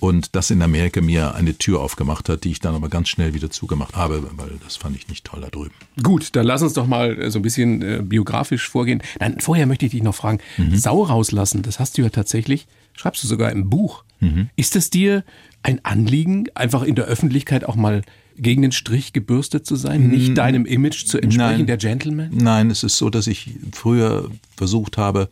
[0.00, 3.34] und das in Amerika mir eine Tür aufgemacht hat, die ich dann aber ganz schnell
[3.34, 5.74] wieder zugemacht habe, weil das fand ich nicht toll da drüben.
[6.02, 9.02] Gut, dann lass uns doch mal äh, so ein bisschen äh, biografisch vorgehen.
[9.20, 10.76] Nein, vorher möchte ich dich noch fragen, Mhm.
[10.76, 14.04] Sau rauslassen, das hast du ja tatsächlich, schreibst du sogar im Buch.
[14.20, 14.48] Mhm.
[14.56, 15.24] Ist es dir
[15.62, 18.02] ein Anliegen, einfach in der Öffentlichkeit auch mal
[18.36, 21.66] gegen den Strich gebürstet zu sein, nicht deinem Image zu entsprechen, Nein.
[21.66, 22.30] der Gentleman?
[22.32, 25.28] Nein, es ist so, dass ich früher versucht habe,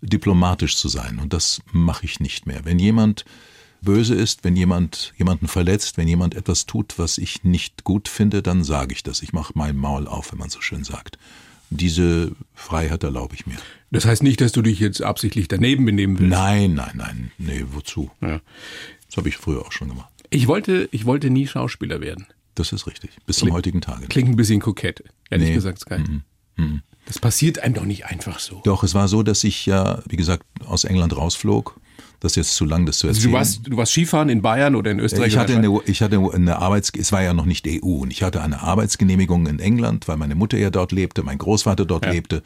[0.00, 2.64] diplomatisch zu sein und das mache ich nicht mehr.
[2.64, 3.24] Wenn jemand
[3.82, 8.42] böse ist, wenn jemand jemanden verletzt, wenn jemand etwas tut, was ich nicht gut finde,
[8.42, 9.22] dann sage ich das.
[9.22, 11.18] Ich mache mein Maul auf, wenn man so schön sagt.
[11.70, 13.56] Diese Freiheit erlaube ich mir.
[13.90, 16.30] Das heißt nicht, dass du dich jetzt absichtlich daneben benehmen willst.
[16.30, 18.10] Nein, nein, nein, nee, wozu?
[18.20, 18.40] Ja.
[19.06, 20.10] Das habe ich früher auch schon gemacht.
[20.30, 22.26] Ich wollte, ich wollte nie Schauspieler werden.
[22.54, 23.10] Das ist richtig.
[23.26, 24.06] Bis zum heutigen Tage.
[24.06, 25.54] Klingt ein bisschen kokett, ehrlich Nee.
[25.54, 26.02] gesagt, Sky.
[27.12, 28.62] Das passiert einem doch nicht einfach so.
[28.64, 31.78] Doch, es war so, dass ich ja, wie gesagt, aus England rausflog.
[32.20, 33.32] Das ist jetzt zu lang, das zu Also erzählen.
[33.32, 35.32] du warst, du warst Skifahren in Bayern oder in Österreich?
[35.32, 38.22] Ich hatte, eine, ich hatte eine Arbeits, es war ja noch nicht EU und ich
[38.22, 42.42] hatte eine Arbeitsgenehmigung in England, weil meine Mutter ja dort lebte, mein Großvater dort lebte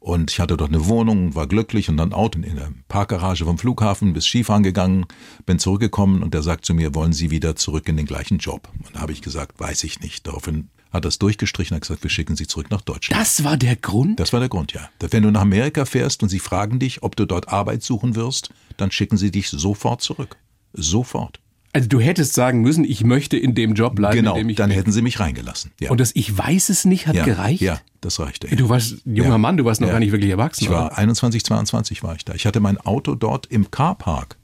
[0.00, 3.58] und ich hatte dort eine Wohnung, war glücklich und dann Auto in der Parkgarage vom
[3.58, 5.06] Flughafen bis Skifahren gegangen,
[5.44, 8.68] bin zurückgekommen und der sagt zu mir, wollen Sie wieder zurück in den gleichen Job?
[8.86, 10.26] Und da habe ich gesagt, weiß ich nicht.
[10.26, 13.20] Daraufhin hat er es durchgestrichen und gesagt, wir schicken Sie zurück nach Deutschland.
[13.20, 14.20] Das war der Grund?
[14.20, 14.88] Das war der Grund, ja.
[15.00, 18.50] Wenn du nach Amerika fährst und sie fragen dich, ob du dort Arbeit suchen wirst,
[18.76, 20.36] dann schicken sie dich sofort zurück.
[20.72, 21.40] Sofort.
[21.72, 24.56] Also du hättest sagen müssen, ich möchte in dem Job bleiben, Genau, in dem ich
[24.56, 24.78] dann bin.
[24.78, 25.70] hätten sie mich reingelassen.
[25.80, 25.90] Ja.
[25.90, 27.60] Und das Ich weiß es nicht hat ja, gereicht?
[27.60, 28.48] Ja, das reichte.
[28.56, 29.38] Du warst ein junger Ja.
[29.38, 29.92] Mann, du warst noch Ja.
[29.92, 30.64] gar nicht wirklich erwachsen.
[30.64, 30.98] Ich war oder?
[30.98, 32.34] 21, 22 war ich da.
[32.34, 34.36] Ich hatte mein Auto dort im Carpark.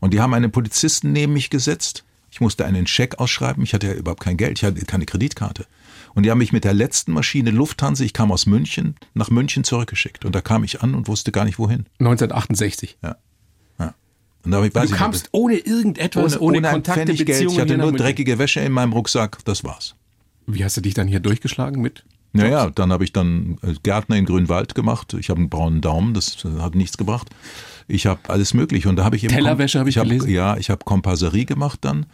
[0.00, 2.04] Und die haben einen Polizisten neben mich gesetzt.
[2.30, 3.62] Ich musste einen Scheck ausschreiben.
[3.64, 4.58] Ich hatte ja überhaupt kein Geld.
[4.58, 5.66] Ich hatte keine Kreditkarte.
[6.14, 9.64] Und die haben mich mit der letzten Maschine Lufthansa, ich kam aus München, nach München
[9.64, 10.24] zurückgeschickt.
[10.24, 11.86] Und da kam ich an und wusste gar nicht wohin.
[11.98, 12.98] 1968.
[13.02, 13.16] Ja.
[13.78, 13.86] ja.
[13.86, 17.12] Und da weiß Du ich nicht, kamst ohne irgendetwas, ohne, ohne, Kontakte.
[17.12, 19.38] Beziehungen Ich hatte nur dreckige Wäsche in meinem Rucksack.
[19.44, 19.94] Das war's.
[20.46, 22.04] Wie hast du dich dann hier durchgeschlagen mit?
[22.32, 25.14] Naja, dann habe ich dann äh, Gärtner in Grünwald gemacht.
[25.14, 27.28] Ich habe einen braunen Daumen, das äh, hat nichts gebracht.
[27.88, 30.30] Ich habe alles mögliche und da habe ich Tellerwäsche habe ich hab, gelesen.
[30.30, 32.06] Ja, ich habe Kompasserie gemacht dann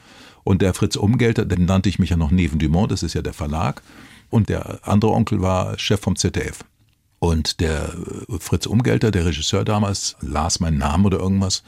[0.45, 3.23] und der Fritz Umgelter, den nannte ich mich ja noch Neven Dumont, das ist ja
[3.23, 3.83] der Verlag
[4.31, 6.61] und der andere Onkel war Chef vom ZDF.
[7.19, 7.95] Und der
[8.29, 11.65] äh, Fritz Umgelter, der Regisseur damals, las meinen Namen oder irgendwas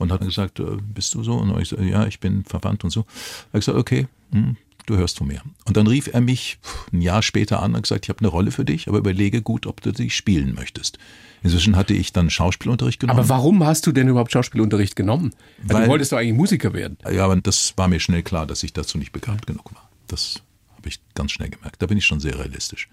[0.00, 1.34] und hat gesagt, äh, bist du so?
[1.34, 3.02] Und ich so, ja, ich bin verwandt und so.
[3.02, 3.06] Da
[3.48, 5.42] habe ich gesagt, okay, hm, du hörst von mir.
[5.66, 6.58] Und dann rief er mich
[6.92, 9.66] ein Jahr später an und gesagt, ich habe eine Rolle für dich, aber überlege gut,
[9.66, 10.98] ob du sie spielen möchtest.
[11.42, 13.18] Inzwischen hatte ich dann Schauspielunterricht genommen.
[13.18, 15.32] Aber warum hast du denn überhaupt Schauspielunterricht genommen?
[15.62, 16.96] Weil, Weil- du wolltest doch eigentlich Musiker werden.
[17.10, 19.88] Ja, aber das war mir schnell klar, dass ich dazu nicht begabt genug war.
[20.06, 20.42] Das
[20.76, 21.82] habe ich ganz schnell gemerkt.
[21.82, 22.88] Da bin ich schon sehr realistisch.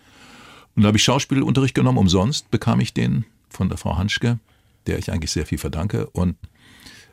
[0.75, 4.39] Und da habe ich Schauspielunterricht genommen, umsonst bekam ich den von der Frau Hanschke,
[4.87, 6.07] der ich eigentlich sehr viel verdanke.
[6.07, 6.35] Und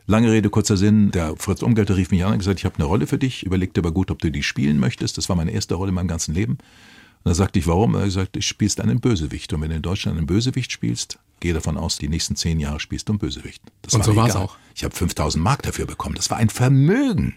[0.06, 2.84] lange Rede, kurzer Sinn, der Fritz Umgelter rief mich an und gesagt, ich habe eine
[2.84, 5.18] Rolle für dich, überleg dir aber gut, ob du die spielen möchtest.
[5.18, 6.52] Das war meine erste Rolle in meinem ganzen Leben.
[6.54, 7.94] Und da sagte ich, warum?
[7.94, 9.52] Er gesagt, du spielst einen Bösewicht.
[9.52, 12.80] Und wenn du in Deutschland einen Bösewicht spielst, gehe davon aus, die nächsten zehn Jahre
[12.80, 13.62] spielst du einen Bösewicht.
[13.82, 14.42] Das Und war so war's egal.
[14.42, 14.56] auch.
[14.74, 16.16] Ich habe 5000 Mark dafür bekommen.
[16.16, 17.36] Das war ein Vermögen.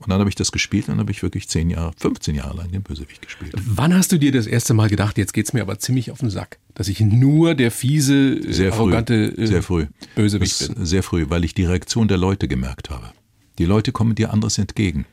[0.00, 2.56] Und dann habe ich das gespielt und dann habe ich wirklich zehn Jahre, 15 Jahre
[2.56, 3.52] lang den Bösewicht gespielt.
[3.54, 6.30] Wann hast du dir das erste Mal gedacht, jetzt geht's mir aber ziemlich auf den
[6.30, 8.84] Sack, dass ich nur der fiese, äh, Sehr früh.
[8.84, 9.86] arrogante äh, sehr früh.
[10.14, 10.86] Bösewicht Das- bin?
[10.86, 13.12] Sehr früh, weil ich die Reaktion der Leute gemerkt habe.
[13.58, 15.04] Die Leute kommen dir anderes entgegen.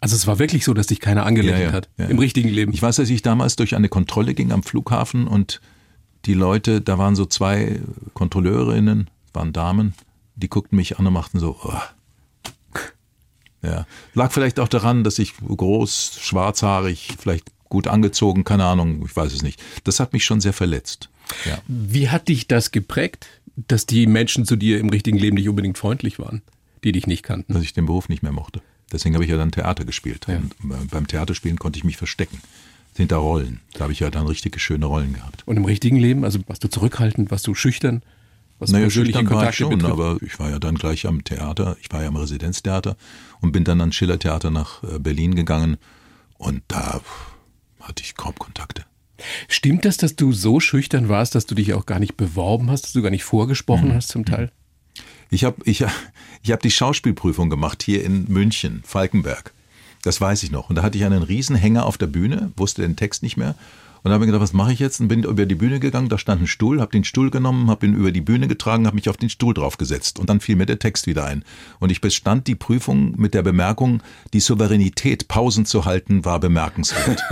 [0.00, 2.20] Also es war wirklich so, dass dich keiner angelächelt hat ja, im ja.
[2.20, 2.72] richtigen Leben.
[2.72, 5.60] Ich weiß, dass ich damals durch eine Kontrolle ging am Flughafen und
[6.26, 7.80] die Leute, da waren so zwei
[8.12, 9.94] Kontrolleurinnen, waren Damen,
[10.36, 11.72] die guckten mich an und machten so, oh.
[13.62, 13.86] Ja.
[14.14, 19.32] Lag vielleicht auch daran, dass ich groß, schwarzhaarig, vielleicht gut angezogen, keine Ahnung, ich weiß
[19.32, 19.62] es nicht.
[19.84, 21.08] Das hat mich schon sehr verletzt.
[21.44, 21.58] Ja.
[21.68, 25.78] Wie hat dich das geprägt, dass die Menschen zu dir im richtigen Leben nicht unbedingt
[25.78, 26.42] freundlich waren,
[26.82, 27.54] die dich nicht kannten?
[27.54, 28.60] Dass ich den Beruf nicht mehr mochte.
[28.92, 30.26] Deswegen habe ich ja dann Theater gespielt.
[30.28, 30.36] Ja.
[30.36, 32.40] Und beim Theaterspielen konnte ich mich verstecken.
[32.96, 33.60] Hinter Rollen.
[33.74, 35.46] Da habe ich ja dann richtige schöne Rollen gehabt.
[35.46, 38.02] Und im richtigen Leben, also warst du zurückhaltend, warst du schüchtern?
[38.60, 39.92] Was naja, schüchtern war ich schon, betrifft?
[39.92, 42.96] aber ich war ja dann gleich am Theater, ich war ja am Residenztheater
[43.40, 45.78] und bin dann ans Schillertheater nach äh, Berlin gegangen
[46.36, 47.00] und da
[47.80, 48.84] hatte ich kaum Kontakte.
[49.48, 52.82] Stimmt das, dass du so schüchtern warst, dass du dich auch gar nicht beworben hast,
[52.84, 53.94] dass du gar nicht vorgesprochen mhm.
[53.94, 54.52] hast zum Teil?
[55.30, 55.82] Ich habe ich,
[56.42, 59.54] ich hab die Schauspielprüfung gemacht hier in München, Falkenberg.
[60.02, 60.70] Das weiß ich noch.
[60.70, 63.54] Und da hatte ich einen Riesenhänger auf der Bühne, wusste den Text nicht mehr
[64.02, 65.00] und habe mir gedacht, was mache ich jetzt?
[65.00, 67.86] Und bin über die Bühne gegangen, da stand ein Stuhl, habe den Stuhl genommen, habe
[67.86, 70.66] ihn über die Bühne getragen, habe mich auf den Stuhl draufgesetzt und dann fiel mir
[70.66, 71.44] der Text wieder ein.
[71.78, 77.22] Und ich bestand die Prüfung mit der Bemerkung, die Souveränität, Pausen zu halten, war bemerkenswert.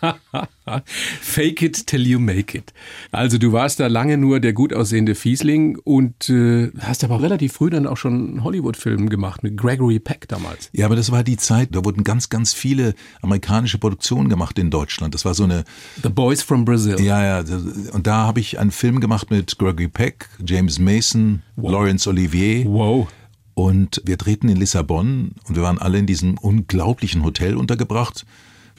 [1.20, 2.72] Fake it till you make it.
[3.10, 7.54] Also du warst da lange nur der gut aussehende Fiesling und äh, hast aber relativ
[7.54, 10.70] früh dann auch schon Hollywood-Film gemacht mit Gregory Peck damals.
[10.72, 14.70] Ja, aber das war die Zeit, da wurden ganz, ganz viele amerikanische Produktionen gemacht in
[14.70, 15.14] Deutschland.
[15.14, 15.64] Das war so eine
[16.02, 17.00] The Boys from Brazil.
[17.00, 17.44] Ja, ja.
[17.92, 21.72] Und da habe ich einen Film gemacht mit Gregory Peck, James Mason, wow.
[21.72, 22.64] Lawrence Olivier.
[22.66, 23.08] Wow.
[23.54, 28.24] Und wir drehten in Lissabon und wir waren alle in diesem unglaublichen Hotel untergebracht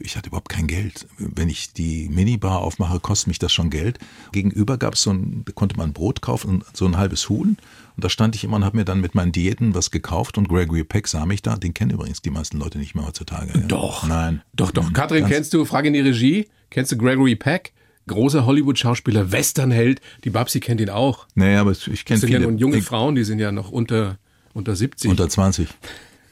[0.03, 1.07] ich hatte überhaupt kein Geld.
[1.17, 3.99] Wenn ich die Minibar aufmache, kostet mich das schon Geld.
[4.31, 7.57] Gegenüber gab es so ein, konnte man Brot kaufen, so ein halbes Huhn.
[7.95, 10.49] Und da stand ich immer und habe mir dann mit meinen Diäten was gekauft und
[10.49, 11.55] Gregory Peck sah mich da.
[11.55, 13.51] Den kennen übrigens die meisten Leute nicht mehr heutzutage.
[13.53, 13.65] Ja.
[13.67, 14.07] Doch.
[14.07, 14.41] Nein.
[14.53, 14.91] Doch, doch.
[14.93, 17.73] Katrin, kennst du, Frage in die Regie, kennst du Gregory Peck?
[18.07, 20.01] Großer Hollywood-Schauspieler, Westernheld.
[20.23, 21.27] Die Babsi kennt ihn auch.
[21.35, 22.19] Naja, aber ich kenne viele.
[22.19, 24.17] Das sind ja junge ich, Frauen, die sind ja noch unter,
[24.53, 25.11] unter 70.
[25.11, 25.69] Unter 20,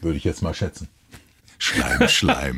[0.02, 0.88] würde ich jetzt mal schätzen.
[1.60, 2.58] Schleim, Schleim.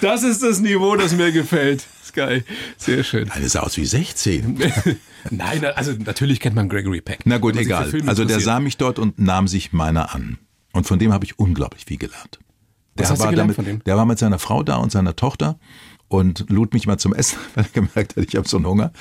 [0.00, 1.86] Das ist das Niveau, das mir gefällt.
[2.02, 2.42] Sky,
[2.78, 3.28] sehr schön.
[3.28, 4.58] Nein, das sah aus wie 16.
[5.30, 7.20] Nein, also natürlich kennt man Gregory Peck.
[7.24, 7.92] Na gut, egal.
[8.06, 10.38] Also der sah mich dort und nahm sich meiner an.
[10.72, 12.38] Und von dem habe ich unglaublich viel gelernt.
[13.00, 13.82] Der Was hast war du damit, von dem?
[13.84, 15.58] Der war mit seiner Frau da und seiner Tochter
[16.08, 18.92] und lud mich mal zum Essen, weil er gemerkt hat, ich habe so einen Hunger.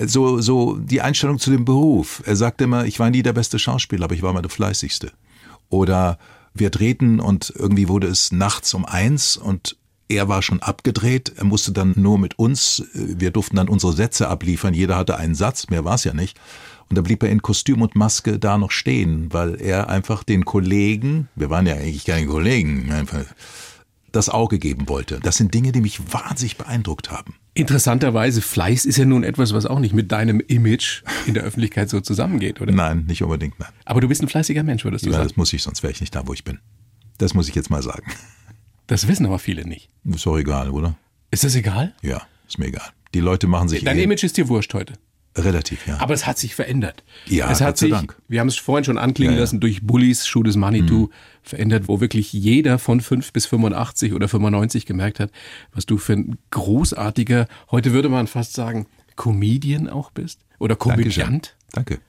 [0.00, 2.22] So, so die Einstellung zu dem Beruf.
[2.26, 5.12] Er sagte immer, ich war nie der beste Schauspieler, aber ich war mal der fleißigste.
[5.68, 6.18] Oder
[6.54, 9.76] wir drehten und irgendwie wurde es nachts um eins und
[10.08, 13.92] er war schon abgedreht, er musste dann nur mit uns, äh, wir durften dann unsere
[13.92, 16.38] Sätze abliefern, jeder hatte einen Satz, mehr war es ja nicht.
[16.88, 20.44] Und da blieb er in Kostüm und Maske da noch stehen, weil er einfach den
[20.44, 23.24] Kollegen, wir waren ja eigentlich keine Kollegen, einfach
[24.12, 25.20] das Auge geben wollte.
[25.20, 27.34] Das sind Dinge, die mich wahnsinnig beeindruckt haben.
[27.54, 31.88] Interessanterweise, Fleiß ist ja nun etwas, was auch nicht mit deinem Image in der Öffentlichkeit
[31.88, 32.72] so zusammengeht, oder?
[32.72, 33.70] Nein, nicht unbedingt, nein.
[33.84, 35.24] Aber du bist ein fleißiger Mensch, würdest du ja, sagen?
[35.24, 36.58] Ja, das muss ich, sonst wäre ich nicht da, wo ich bin.
[37.18, 38.06] Das muss ich jetzt mal sagen.
[38.86, 39.90] Das wissen aber viele nicht.
[40.04, 40.96] Ist doch egal, oder?
[41.30, 41.94] Ist das egal?
[42.02, 42.88] Ja, ist mir egal.
[43.14, 43.82] Die Leute machen sich.
[43.82, 44.94] Dein eh Image ist dir wurscht heute.
[45.36, 46.00] Relativ, ja.
[46.00, 47.04] Aber es hat sich verändert.
[47.26, 48.16] Ja, es hat sich, Dank.
[48.26, 49.42] wir haben es vorhin schon anklingen ja, ja.
[49.42, 51.10] lassen, durch Bullies, Schuh des Manitou mhm.
[51.42, 55.30] verändert, wo wirklich jeder von 5 bis 85 oder 95 gemerkt hat,
[55.72, 60.40] was du für ein großartiger, heute würde man fast sagen, Comedian auch bist?
[60.58, 61.56] Oder Komödiant?
[61.72, 62.00] Danke.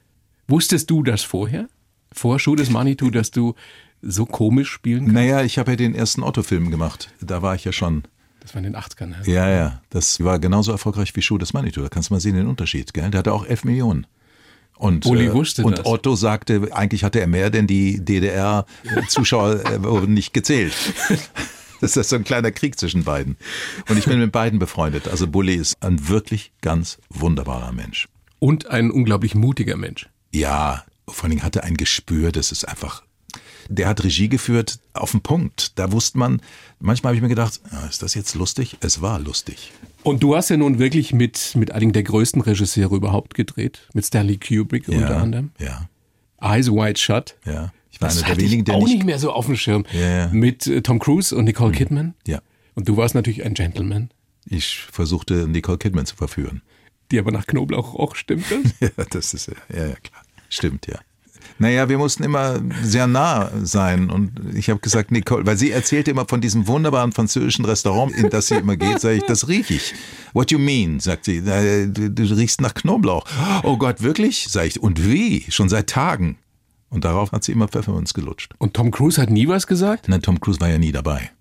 [0.48, 1.68] Wusstest du das vorher?
[2.14, 3.56] Vor Schuh des Manitou, dass du
[4.02, 5.14] so komisch spielen kannst?
[5.14, 7.10] Naja, ich habe ja den ersten Otto-Film gemacht.
[7.20, 8.04] Da war ich ja schon.
[8.48, 9.14] Das war in den 80ern.
[9.26, 9.56] Ja, ja.
[9.58, 9.82] ja.
[9.90, 11.82] Das war genauso erfolgreich wie Schuh des Manitou.
[11.82, 12.94] Da kannst du mal sehen den Unterschied.
[12.94, 13.12] Gell?
[13.12, 14.08] Der hatte auch 11 Millionen.
[14.78, 15.86] Und, äh, und das.
[15.86, 20.74] Otto sagte, eigentlich hatte er mehr, denn die DDR-Zuschauer äh, wurden nicht gezählt.
[21.82, 23.36] Das ist so ein kleiner Krieg zwischen beiden.
[23.90, 25.10] Und ich bin mit beiden befreundet.
[25.10, 28.08] Also Bulli ist ein wirklich ganz wunderbarer Mensch.
[28.40, 30.08] Und ein unglaublich mutiger Mensch.
[30.34, 33.04] Ja, vor allen Dingen hatte ein Gespür, das ist einfach
[33.70, 35.78] der hat Regie geführt auf den Punkt.
[35.78, 36.42] Da wusste man,
[36.80, 38.78] manchmal habe ich mir gedacht, ist das jetzt lustig?
[38.82, 39.72] Es war lustig.
[40.04, 44.06] Und du hast ja nun wirklich mit, mit einigen der größten Regisseure überhaupt gedreht, mit
[44.06, 45.52] Stanley Kubrick ja, unter anderem.
[45.60, 45.90] Ja.
[46.40, 47.36] Eyes Wide Shut.
[47.46, 47.74] Ja.
[47.92, 49.86] Ich war das einer der wenigen, der auch nicht, nicht mehr so auf dem Schirm.
[49.92, 50.28] Ja.
[50.28, 51.76] Mit äh, Tom Cruise und Nicole mhm.
[51.76, 52.14] Kidman.
[52.28, 52.42] Ja.
[52.76, 54.10] Und du warst natürlich ein Gentleman.
[54.46, 56.62] Ich versuchte Nicole Kidman zu verführen.
[57.12, 58.80] Die aber nach Knoblauch auch stimmt das?
[58.98, 60.22] ja, das ist ja, ja klar.
[60.50, 61.00] Stimmt, ja.
[61.60, 64.10] Naja, wir mussten immer sehr nah sein.
[64.10, 68.30] Und ich habe gesagt, Nicole, weil sie erzählte immer von diesem wunderbaren französischen Restaurant, in
[68.30, 69.94] das sie immer geht, sage ich, das rieche ich.
[70.34, 71.42] What you mean, sagt sie.
[71.42, 73.26] Du, du riechst nach Knoblauch.
[73.64, 74.48] Oh Gott, wirklich?
[74.50, 75.46] Sag ich, und wie?
[75.50, 76.38] Schon seit Tagen.
[76.90, 78.54] Und darauf hat sie immer Pfefferminz gelutscht.
[78.60, 80.08] Und Tom Cruise hat nie was gesagt?
[80.08, 81.32] Nein, Tom Cruise war ja nie dabei.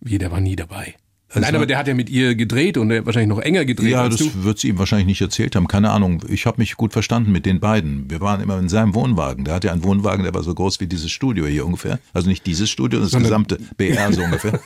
[0.00, 0.94] Wie, der war nie dabei?
[1.34, 3.90] Also Nein, aber der hat ja mit ihr gedreht und er wahrscheinlich noch enger gedreht
[3.90, 4.30] ja, das du.
[4.44, 5.66] wird sie ihm wahrscheinlich nicht erzählt haben.
[5.66, 6.22] Keine Ahnung.
[6.28, 8.10] Ich habe mich gut verstanden mit den beiden.
[8.10, 9.44] Wir waren immer in seinem Wohnwagen.
[9.46, 11.98] Der hatte ja einen Wohnwagen, der war so groß wie dieses Studio hier ungefähr.
[12.12, 14.60] Also nicht dieses Studio, das gesamte BR so ungefähr.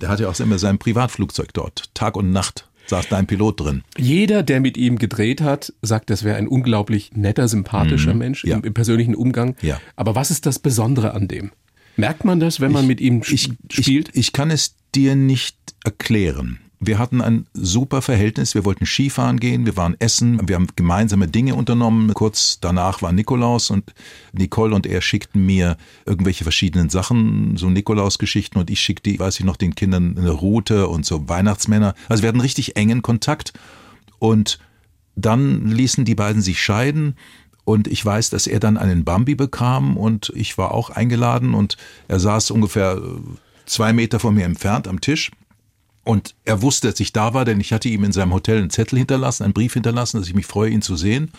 [0.00, 1.84] Der hatte ja auch immer sein Privatflugzeug dort.
[1.94, 3.82] Tag und Nacht saß da ein Pilot drin.
[3.98, 8.50] Jeder, der mit ihm gedreht hat, sagt, das wäre ein unglaublich netter, sympathischer Mensch Mhm.
[8.50, 8.56] Ja.
[8.56, 9.56] im, im persönlichen Umgang.
[9.60, 9.78] Ja.
[9.94, 11.50] Aber was ist das Besondere an dem?
[11.98, 14.10] Merkt man das, wenn man mit ihm ich, spielt?
[14.10, 16.60] Ich, ich kann es dir nicht erklären.
[16.78, 18.54] Wir hatten ein super Verhältnis.
[18.54, 22.14] Wir wollten Skifahren gehen, wir waren essen, wir haben gemeinsame Dinge unternommen.
[22.14, 23.92] Kurz danach war Nikolaus und
[24.32, 29.44] Nicole und er schickten mir irgendwelche verschiedenen Sachen, so Nikolausgeschichten und ich schickte, weiß ich
[29.44, 31.94] noch, den Kindern eine Route und so Weihnachtsmänner.
[32.08, 33.54] Also wir hatten richtig engen Kontakt
[34.20, 34.60] und
[35.16, 37.16] dann ließen die beiden sich scheiden
[37.68, 41.76] und ich weiß, dass er dann einen Bambi bekam und ich war auch eingeladen und
[42.08, 43.20] er saß ungefähr äh,
[43.66, 45.30] zwei Meter von mir entfernt am Tisch
[46.02, 48.70] und er wusste, dass ich da war, denn ich hatte ihm in seinem Hotel einen
[48.70, 51.30] Zettel hinterlassen, einen Brief hinterlassen, dass ich mich freue, ihn zu sehen.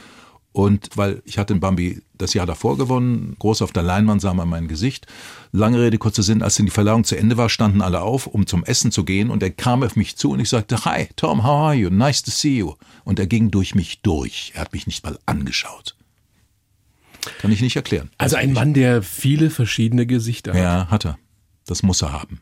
[0.51, 4.35] Und weil ich hatte den Bambi das Jahr davor gewonnen, groß auf der Leinwand sah
[4.35, 5.07] man mein Gesicht.
[5.51, 8.63] Lange Rede, kurzer Sinn, als die Verleihung zu Ende war, standen alle auf, um zum
[8.63, 11.69] Essen zu gehen und er kam auf mich zu und ich sagte, Hi, Tom, how
[11.69, 11.89] are you?
[11.89, 12.75] Nice to see you.
[13.03, 14.51] Und er ging durch mich durch.
[14.53, 15.95] Er hat mich nicht mal angeschaut.
[17.39, 18.09] Kann ich nicht erklären.
[18.17, 20.59] Also ein Mann, der viele verschiedene Gesichter hat.
[20.59, 21.17] Ja, hat er.
[21.65, 22.41] Das muss er haben.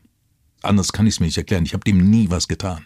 [0.62, 1.64] Anders kann ich es mir nicht erklären.
[1.64, 2.84] Ich habe dem nie was getan.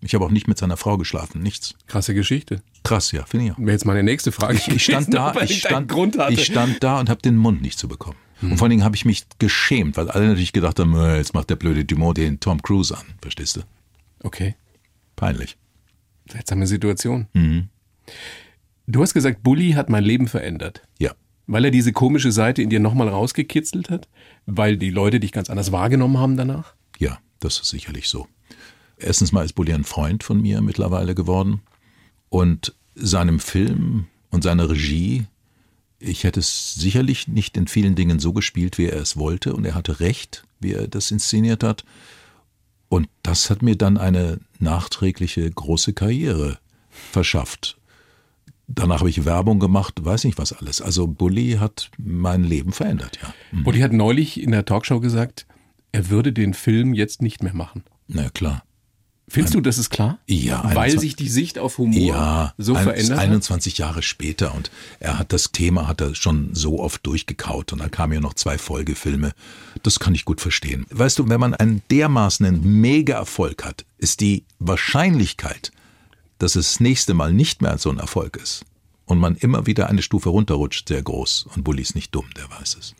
[0.00, 1.74] Ich habe auch nicht mit seiner Frau geschlafen, nichts.
[1.88, 2.62] Krasse Geschichte.
[2.84, 3.58] Krass, ja, finde ich auch.
[3.58, 4.60] Wäre jetzt meine nächste Frage.
[4.74, 5.92] Ich stand da, ich stand,
[6.30, 8.16] ich stand da und habe den Mund nicht zu bekommen.
[8.40, 11.34] Und vor allen Dingen habe ich mich geschämt, weil alle natürlich gedacht haben, äh, jetzt
[11.34, 13.04] macht der blöde Dumont den Tom Cruise an.
[13.20, 13.62] Verstehst du?
[14.22, 14.54] Okay,
[15.16, 15.56] Peinlich.
[16.30, 17.26] seltsame Situation.
[17.32, 17.68] Mhm.
[18.86, 20.82] Du hast gesagt, Bully hat mein Leben verändert.
[20.98, 21.12] Ja.
[21.48, 24.06] Weil er diese komische Seite in dir nochmal rausgekitzelt hat?
[24.44, 26.74] Weil die Leute dich ganz anders wahrgenommen haben danach?
[26.98, 28.28] Ja, das ist sicherlich so.
[28.98, 31.62] Erstens mal ist Bulli ein Freund von mir mittlerweile geworden.
[32.28, 35.24] Und seinem Film und seiner Regie,
[35.98, 39.54] ich hätte es sicherlich nicht in vielen Dingen so gespielt, wie er es wollte.
[39.54, 41.82] Und er hatte recht, wie er das inszeniert hat.
[42.90, 46.58] Und das hat mir dann eine nachträgliche große Karriere
[46.90, 47.77] verschafft.
[48.68, 50.82] Danach habe ich Werbung gemacht, weiß nicht was alles.
[50.82, 53.32] Also Bully hat mein Leben verändert, ja.
[53.50, 53.64] Mhm.
[53.64, 55.46] Bully hat neulich in der Talkshow gesagt,
[55.90, 57.82] er würde den Film jetzt nicht mehr machen.
[58.08, 58.62] Na klar.
[59.30, 60.18] Findest du, das ist klar?
[60.26, 63.24] Ja, Weil 21 sich die Sicht auf Humor ja, so verändert hat?
[63.24, 67.80] 21 Jahre später und er hat das Thema hat er schon so oft durchgekaut und
[67.80, 69.32] dann kamen ja noch zwei Folgefilme.
[69.82, 70.86] Das kann ich gut verstehen.
[70.90, 75.72] Weißt du, wenn man einen dermaßen Mega-Erfolg hat, ist die Wahrscheinlichkeit,
[76.38, 78.64] dass es das nächste Mal nicht mehr so ein Erfolg ist
[79.08, 81.48] und man immer wieder eine Stufe runterrutscht, sehr groß.
[81.54, 82.94] Und Bulli ist nicht dumm, der weiß es.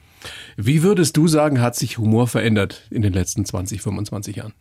[0.56, 4.54] Wie würdest du sagen, hat sich Humor verändert in den letzten 20, 25 Jahren?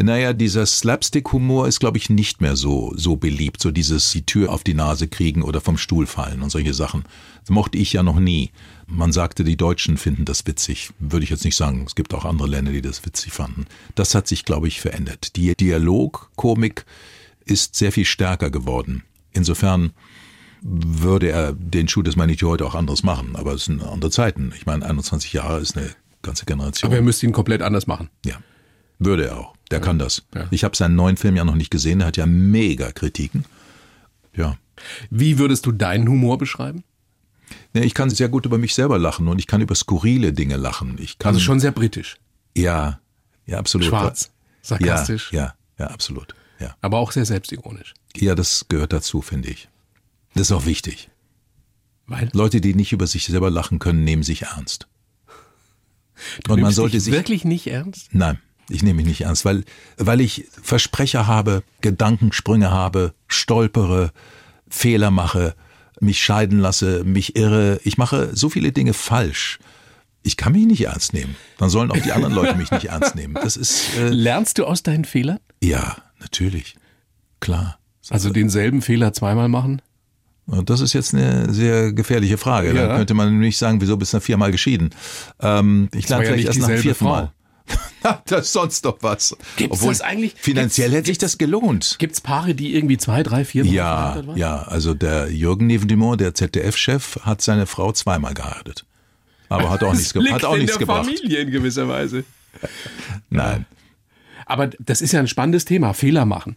[0.00, 3.60] Naja, dieser Slapstick-Humor ist, glaube ich, nicht mehr so, so beliebt.
[3.60, 7.04] So dieses die Tür auf die Nase kriegen oder vom Stuhl fallen und solche Sachen.
[7.40, 8.50] Das mochte ich ja noch nie.
[8.86, 10.90] Man sagte, die Deutschen finden das witzig.
[11.00, 11.84] Würde ich jetzt nicht sagen.
[11.84, 13.66] Es gibt auch andere Länder, die das witzig fanden.
[13.96, 15.34] Das hat sich, glaube ich, verändert.
[15.34, 16.84] Die Dialogkomik
[17.50, 19.04] ist sehr viel stärker geworden.
[19.32, 19.92] Insofern
[20.62, 23.36] würde er den Schuh des Manitou heute auch anderes machen.
[23.36, 24.52] Aber es sind andere Zeiten.
[24.56, 25.90] Ich meine, 21 Jahre ist eine
[26.22, 26.88] ganze Generation.
[26.88, 28.10] Aber er müsste ihn komplett anders machen.
[28.24, 28.36] Ja,
[28.98, 29.54] würde er auch.
[29.70, 30.24] Der kann das.
[30.34, 30.48] Ja.
[30.50, 31.98] Ich habe seinen neuen Film ja noch nicht gesehen.
[32.00, 33.44] Der hat ja mega Kritiken.
[34.34, 34.56] Ja.
[35.10, 36.84] Wie würdest du deinen Humor beschreiben?
[37.72, 40.56] Nee, Ich kann sehr gut über mich selber lachen und ich kann über skurrile Dinge
[40.56, 40.96] lachen.
[41.00, 42.16] Ich kann Also schon sehr britisch.
[42.56, 43.00] ja,
[43.46, 43.88] ja absolut.
[43.88, 44.30] Schwarz,
[44.62, 46.34] sarkastisch, Ja, ja, ja, absolut.
[46.60, 47.94] Ja, aber auch sehr selbstironisch.
[48.16, 49.68] ja, das gehört dazu, finde ich.
[50.34, 51.08] Das ist auch wichtig.
[52.06, 54.88] Weil Leute, die nicht über sich selber lachen können, nehmen sich ernst.
[56.44, 58.08] du und man sollte sich wirklich nicht ernst.
[58.12, 59.64] Nein, ich nehme mich nicht ernst, weil,
[59.96, 64.12] weil ich Versprecher habe, Gedankensprünge habe, stolpere,
[64.68, 65.54] Fehler mache,
[66.00, 67.80] mich scheiden lasse, mich irre.
[67.84, 69.58] Ich mache so viele Dinge falsch.
[70.22, 71.36] Ich kann mich nicht ernst nehmen.
[71.58, 73.34] Dann sollen auch die anderen Leute mich nicht ernst nehmen.
[73.34, 75.38] Das ist, äh, Lernst du aus deinen Fehlern?
[75.62, 76.76] ja, natürlich.
[77.40, 77.78] Klar.
[78.10, 79.82] Also denselben Fehler zweimal machen?
[80.46, 82.72] Und das ist jetzt eine sehr gefährliche Frage.
[82.72, 82.96] Da Ja.
[82.96, 84.90] könnte man nämlich sagen, wieso bist du viermal geschieden?
[85.40, 87.10] Ähm, ich lerne ja vielleicht nicht erst nach dem vierten Frau.
[88.02, 88.22] Mal.
[88.24, 89.36] Das ist sonst doch was.
[89.56, 91.96] Gibt's das eigentlich- Finanziell hätte sich das gelohnt.
[91.98, 94.36] Gibt es Paare, die irgendwie zwei, drei, vier Mal Ja, verheiratet waren?
[94.38, 98.86] ja, also der Jürgen Nevendimont, der ZDF-Chef, hat seine Frau zweimal geheiratet.
[99.50, 101.04] Aber hat auch nichts, ge hat auch in nichts gebracht.
[101.04, 102.24] Familie in gewisser Weise.
[103.28, 103.66] Nein.
[104.48, 106.56] Aber das ist ja ein spannendes Thema, Fehler machen.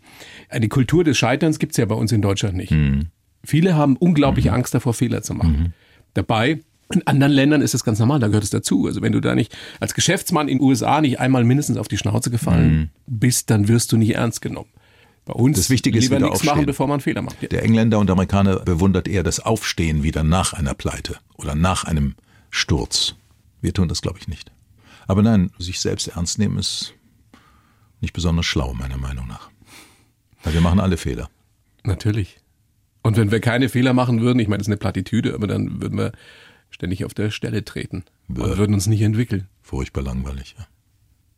[0.50, 2.72] Eine Kultur des Scheiterns gibt es ja bei uns in Deutschland nicht.
[2.72, 3.08] Mhm.
[3.44, 5.74] Viele haben unglaubliche Angst davor, Fehler zu machen.
[6.14, 6.62] Dabei
[6.94, 8.86] In anderen Ländern ist das ganz normal, da gehört es dazu.
[8.86, 11.98] Also wenn du da nicht als Geschäftsmann in den USA nicht einmal mindestens auf die
[11.98, 12.90] Schnauze gefallen Mhm.
[13.08, 14.68] bist, dann wirst du nicht ernst genommen.
[15.24, 16.56] Bei uns Das Wichtige ist lieber wieder nichts aufstehen.
[16.58, 17.42] machen, bevor man Fehler macht.
[17.42, 17.48] Ja.
[17.48, 22.16] Der Engländer und Amerikaner bewundert eher das Aufstehen wieder nach einer Pleite oder nach einem
[22.50, 23.16] Sturz.
[23.62, 24.52] Wir tun das, glaube ich, nicht.
[25.08, 26.94] Aber nein, sich selbst ernst nehmen ist
[28.02, 29.50] nicht besonders schlau, meiner Meinung nach.
[30.44, 31.30] Weil wir machen alle Fehler.
[31.84, 32.40] Natürlich.
[33.04, 35.82] Und wenn wir keine Fehler machen würden, ich meine, das ist eine Plattitüde, aber dann
[35.82, 36.12] würden wir
[36.70, 38.58] ständig auf der Stelle treten und Bäh.
[38.58, 39.48] würden uns nicht entwickeln.
[39.62, 40.56] Furchtbar langweilig.
[40.58, 40.68] Ja.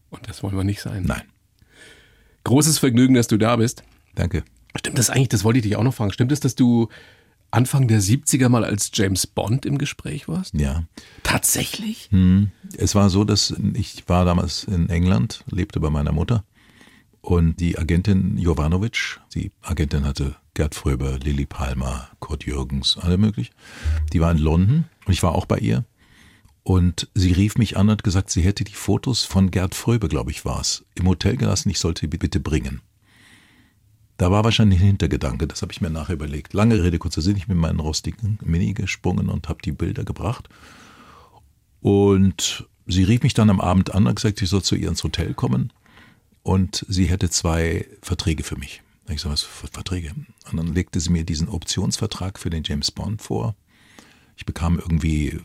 [0.10, 1.04] Und das wollen wir nicht sein.
[1.06, 1.24] Nein,
[2.44, 3.84] Großes Vergnügen, dass du da bist.
[4.16, 4.44] danke.
[4.76, 6.90] Stimmt das eigentlich, das wollte ich dich auch noch fragen, stimmt es, dass du
[7.52, 10.56] Anfang der 70er mal als James Bond im Gespräch warst?
[10.56, 10.84] Ja.
[11.22, 12.10] Tatsächlich?
[12.78, 16.44] Es war so, dass ich war damals in England, lebte bei meiner Mutter
[17.24, 23.52] und die Agentin Jovanovic, die Agentin hatte Gerd Fröber, Lilly Palmer, Kurt Jürgens, alle möglich.
[24.12, 25.86] Die war in London und ich war auch bei ihr
[26.64, 30.10] und sie rief mich an und hat gesagt, sie hätte die Fotos von Gerd Fröbe,
[30.10, 32.82] glaube ich, war es, im Hotel gelassen, ich sollte die bitte bringen.
[34.18, 36.54] Da war wahrscheinlich ein Hintergedanke, das habe ich mir nachher überlegt.
[36.54, 40.04] Lange Rede, kurzer Sinn, ich bin in meinen rostigen Mini gesprungen und habe die Bilder
[40.04, 40.50] gebracht.
[41.80, 45.06] Und sie rief mich dann am Abend an und gesagt, ich soll zu ihr ins
[45.06, 45.72] Hotel kommen
[46.44, 48.82] und sie hätte zwei Verträge für mich.
[49.10, 50.12] Ich so, was für Verträge?
[50.52, 53.56] Und dann legte sie mir diesen Optionsvertrag für den James Bond vor.
[54.38, 55.40] Ich bekam irgendwie,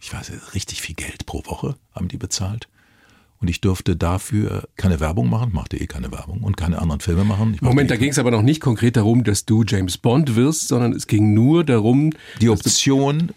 [0.00, 2.68] ich weiß nicht, richtig viel Geld pro Woche, haben die bezahlt.
[3.40, 7.24] Und ich durfte dafür keine Werbung machen, machte eh keine Werbung und keine anderen Filme
[7.24, 7.56] machen.
[7.60, 10.68] Moment, eh da ging es aber noch nicht konkret darum, dass du James Bond wirst,
[10.68, 13.32] sondern es ging nur darum, die dass, du, Option,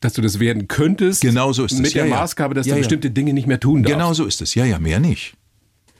[0.00, 1.20] dass du das werden könntest.
[1.22, 1.78] Genau so ist es.
[1.80, 2.16] Mit der Ja, ja.
[2.20, 2.82] Maßgabe, dass Ja, du ja.
[2.82, 3.94] bestimmte Dinge nicht mehr tun darfst.
[3.94, 4.54] genau so ist es.
[4.54, 5.34] Ja, ja, mehr nicht.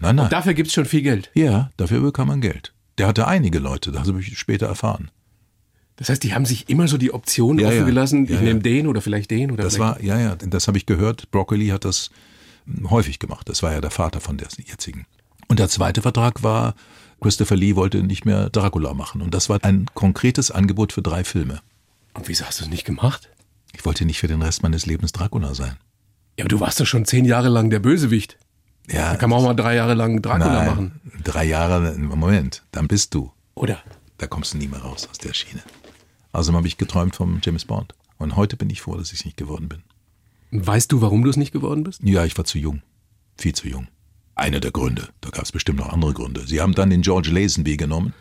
[0.02, 0.30] Nein, nein.
[0.30, 1.30] Dafür gibt es schon viel Geld.
[1.32, 2.74] Ja, dafür bekam man Geld.
[2.98, 5.10] Der hatte einige Leute, das habe ich später erfahren.
[5.96, 7.84] Das heißt, die haben sich immer so die Option Ja, offen ja.
[7.84, 8.40] gelassen, ich ja.
[8.40, 11.30] nehme den oder vielleicht den oder Das war, ja, ja, das habe ich gehört.
[11.30, 12.10] Broccoli hat das
[12.66, 13.48] hm, häufig gemacht.
[13.48, 15.06] Das war ja der Vater von der jetzigen.
[15.46, 16.74] Und der zweite Vertrag war,
[17.20, 19.22] Christopher Lee wollte nicht mehr Dracula machen.
[19.22, 21.60] Und das war ein konkretes Angebot für drei Filme.
[22.14, 23.30] Und wieso hast du es nicht gemacht?
[23.72, 25.76] Ich wollte nicht für den Rest meines Lebens Dracula sein.
[26.36, 28.38] Ja, aber du warst doch schon zehn Jahre lang der Bösewicht.
[28.90, 31.00] Ja, Da kann man auch mal drei Jahre lang Dracula nein, machen.
[31.22, 33.32] Drei Jahre, Moment, dann bist du.
[33.54, 33.78] Oder?
[34.18, 35.62] Da kommst du nie mehr raus aus der Schiene.
[36.32, 37.94] Also habe ich geträumt vom James Bond.
[38.18, 39.82] Und heute bin ich froh, dass ich es nicht geworden bin.
[40.52, 42.00] Weißt du, warum du es nicht geworden bist?
[42.02, 42.82] Ja, ich war zu jung.
[43.36, 43.88] Viel zu jung.
[44.34, 45.08] Einer der Gründe.
[45.20, 46.46] Da gab es bestimmt noch andere Gründe.
[46.46, 48.14] Sie haben dann den George Lazenby genommen.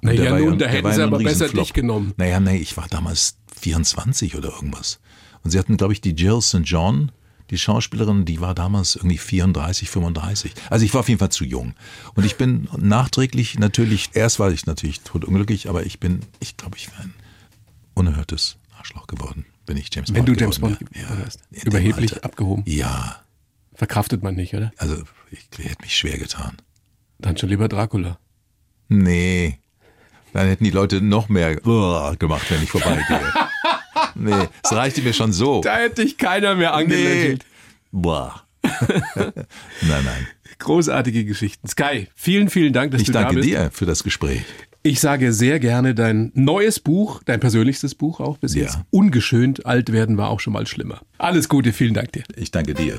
[0.00, 2.14] Naja, nun, da der hätten sie aber besser dich genommen.
[2.16, 5.00] Naja, nee, ich war damals 24 oder irgendwas.
[5.42, 6.60] Und sie hatten, glaube ich, die Jill St.
[6.62, 7.10] John,
[7.50, 10.52] die Schauspielerin, die war damals irgendwie 34, 35.
[10.70, 11.74] Also ich war auf jeden Fall zu jung.
[12.14, 16.76] Und ich bin nachträglich natürlich, erst war ich natürlich totunglücklich, aber ich bin, ich glaube,
[16.76, 17.14] ich wäre ein
[17.94, 22.62] unerhörtes Arschloch geworden, wenn ich James Wenn Bond du James Bond in dem Überheblich abgehoben.
[22.66, 23.20] Ja,
[23.78, 24.72] Verkraftet man nicht, oder?
[24.76, 24.96] also
[25.30, 26.56] ich, ich hätte mich schwer getan.
[27.20, 28.18] Dann schon lieber Dracula.
[28.88, 29.60] Nee.
[30.32, 33.32] Dann hätten die Leute noch mehr gemacht, wenn ich vorbeigehe.
[34.14, 34.32] nee,
[34.62, 35.60] es reichte mir schon so.
[35.60, 36.82] Da hätte dich keiner mehr Nee.
[36.82, 37.44] angelächelt.
[37.92, 38.42] Boah.
[39.16, 39.32] nein,
[40.04, 40.26] nein.
[40.58, 41.68] Großartige Geschichten.
[41.68, 43.48] Sky, vielen, vielen Dank, dass Ich du da danke bist.
[43.48, 44.42] dir für das Gespräch.
[44.82, 48.62] Ich sage sehr gerne dein neues Buch, dein persönlichstes Buch auch bis Ja.
[48.62, 48.78] jetzt.
[48.90, 51.00] Ungeschönt alt werden war auch schon mal schlimmer.
[51.18, 52.24] Alles Gute, vielen Dank dir.
[52.36, 52.98] Ich danke dir.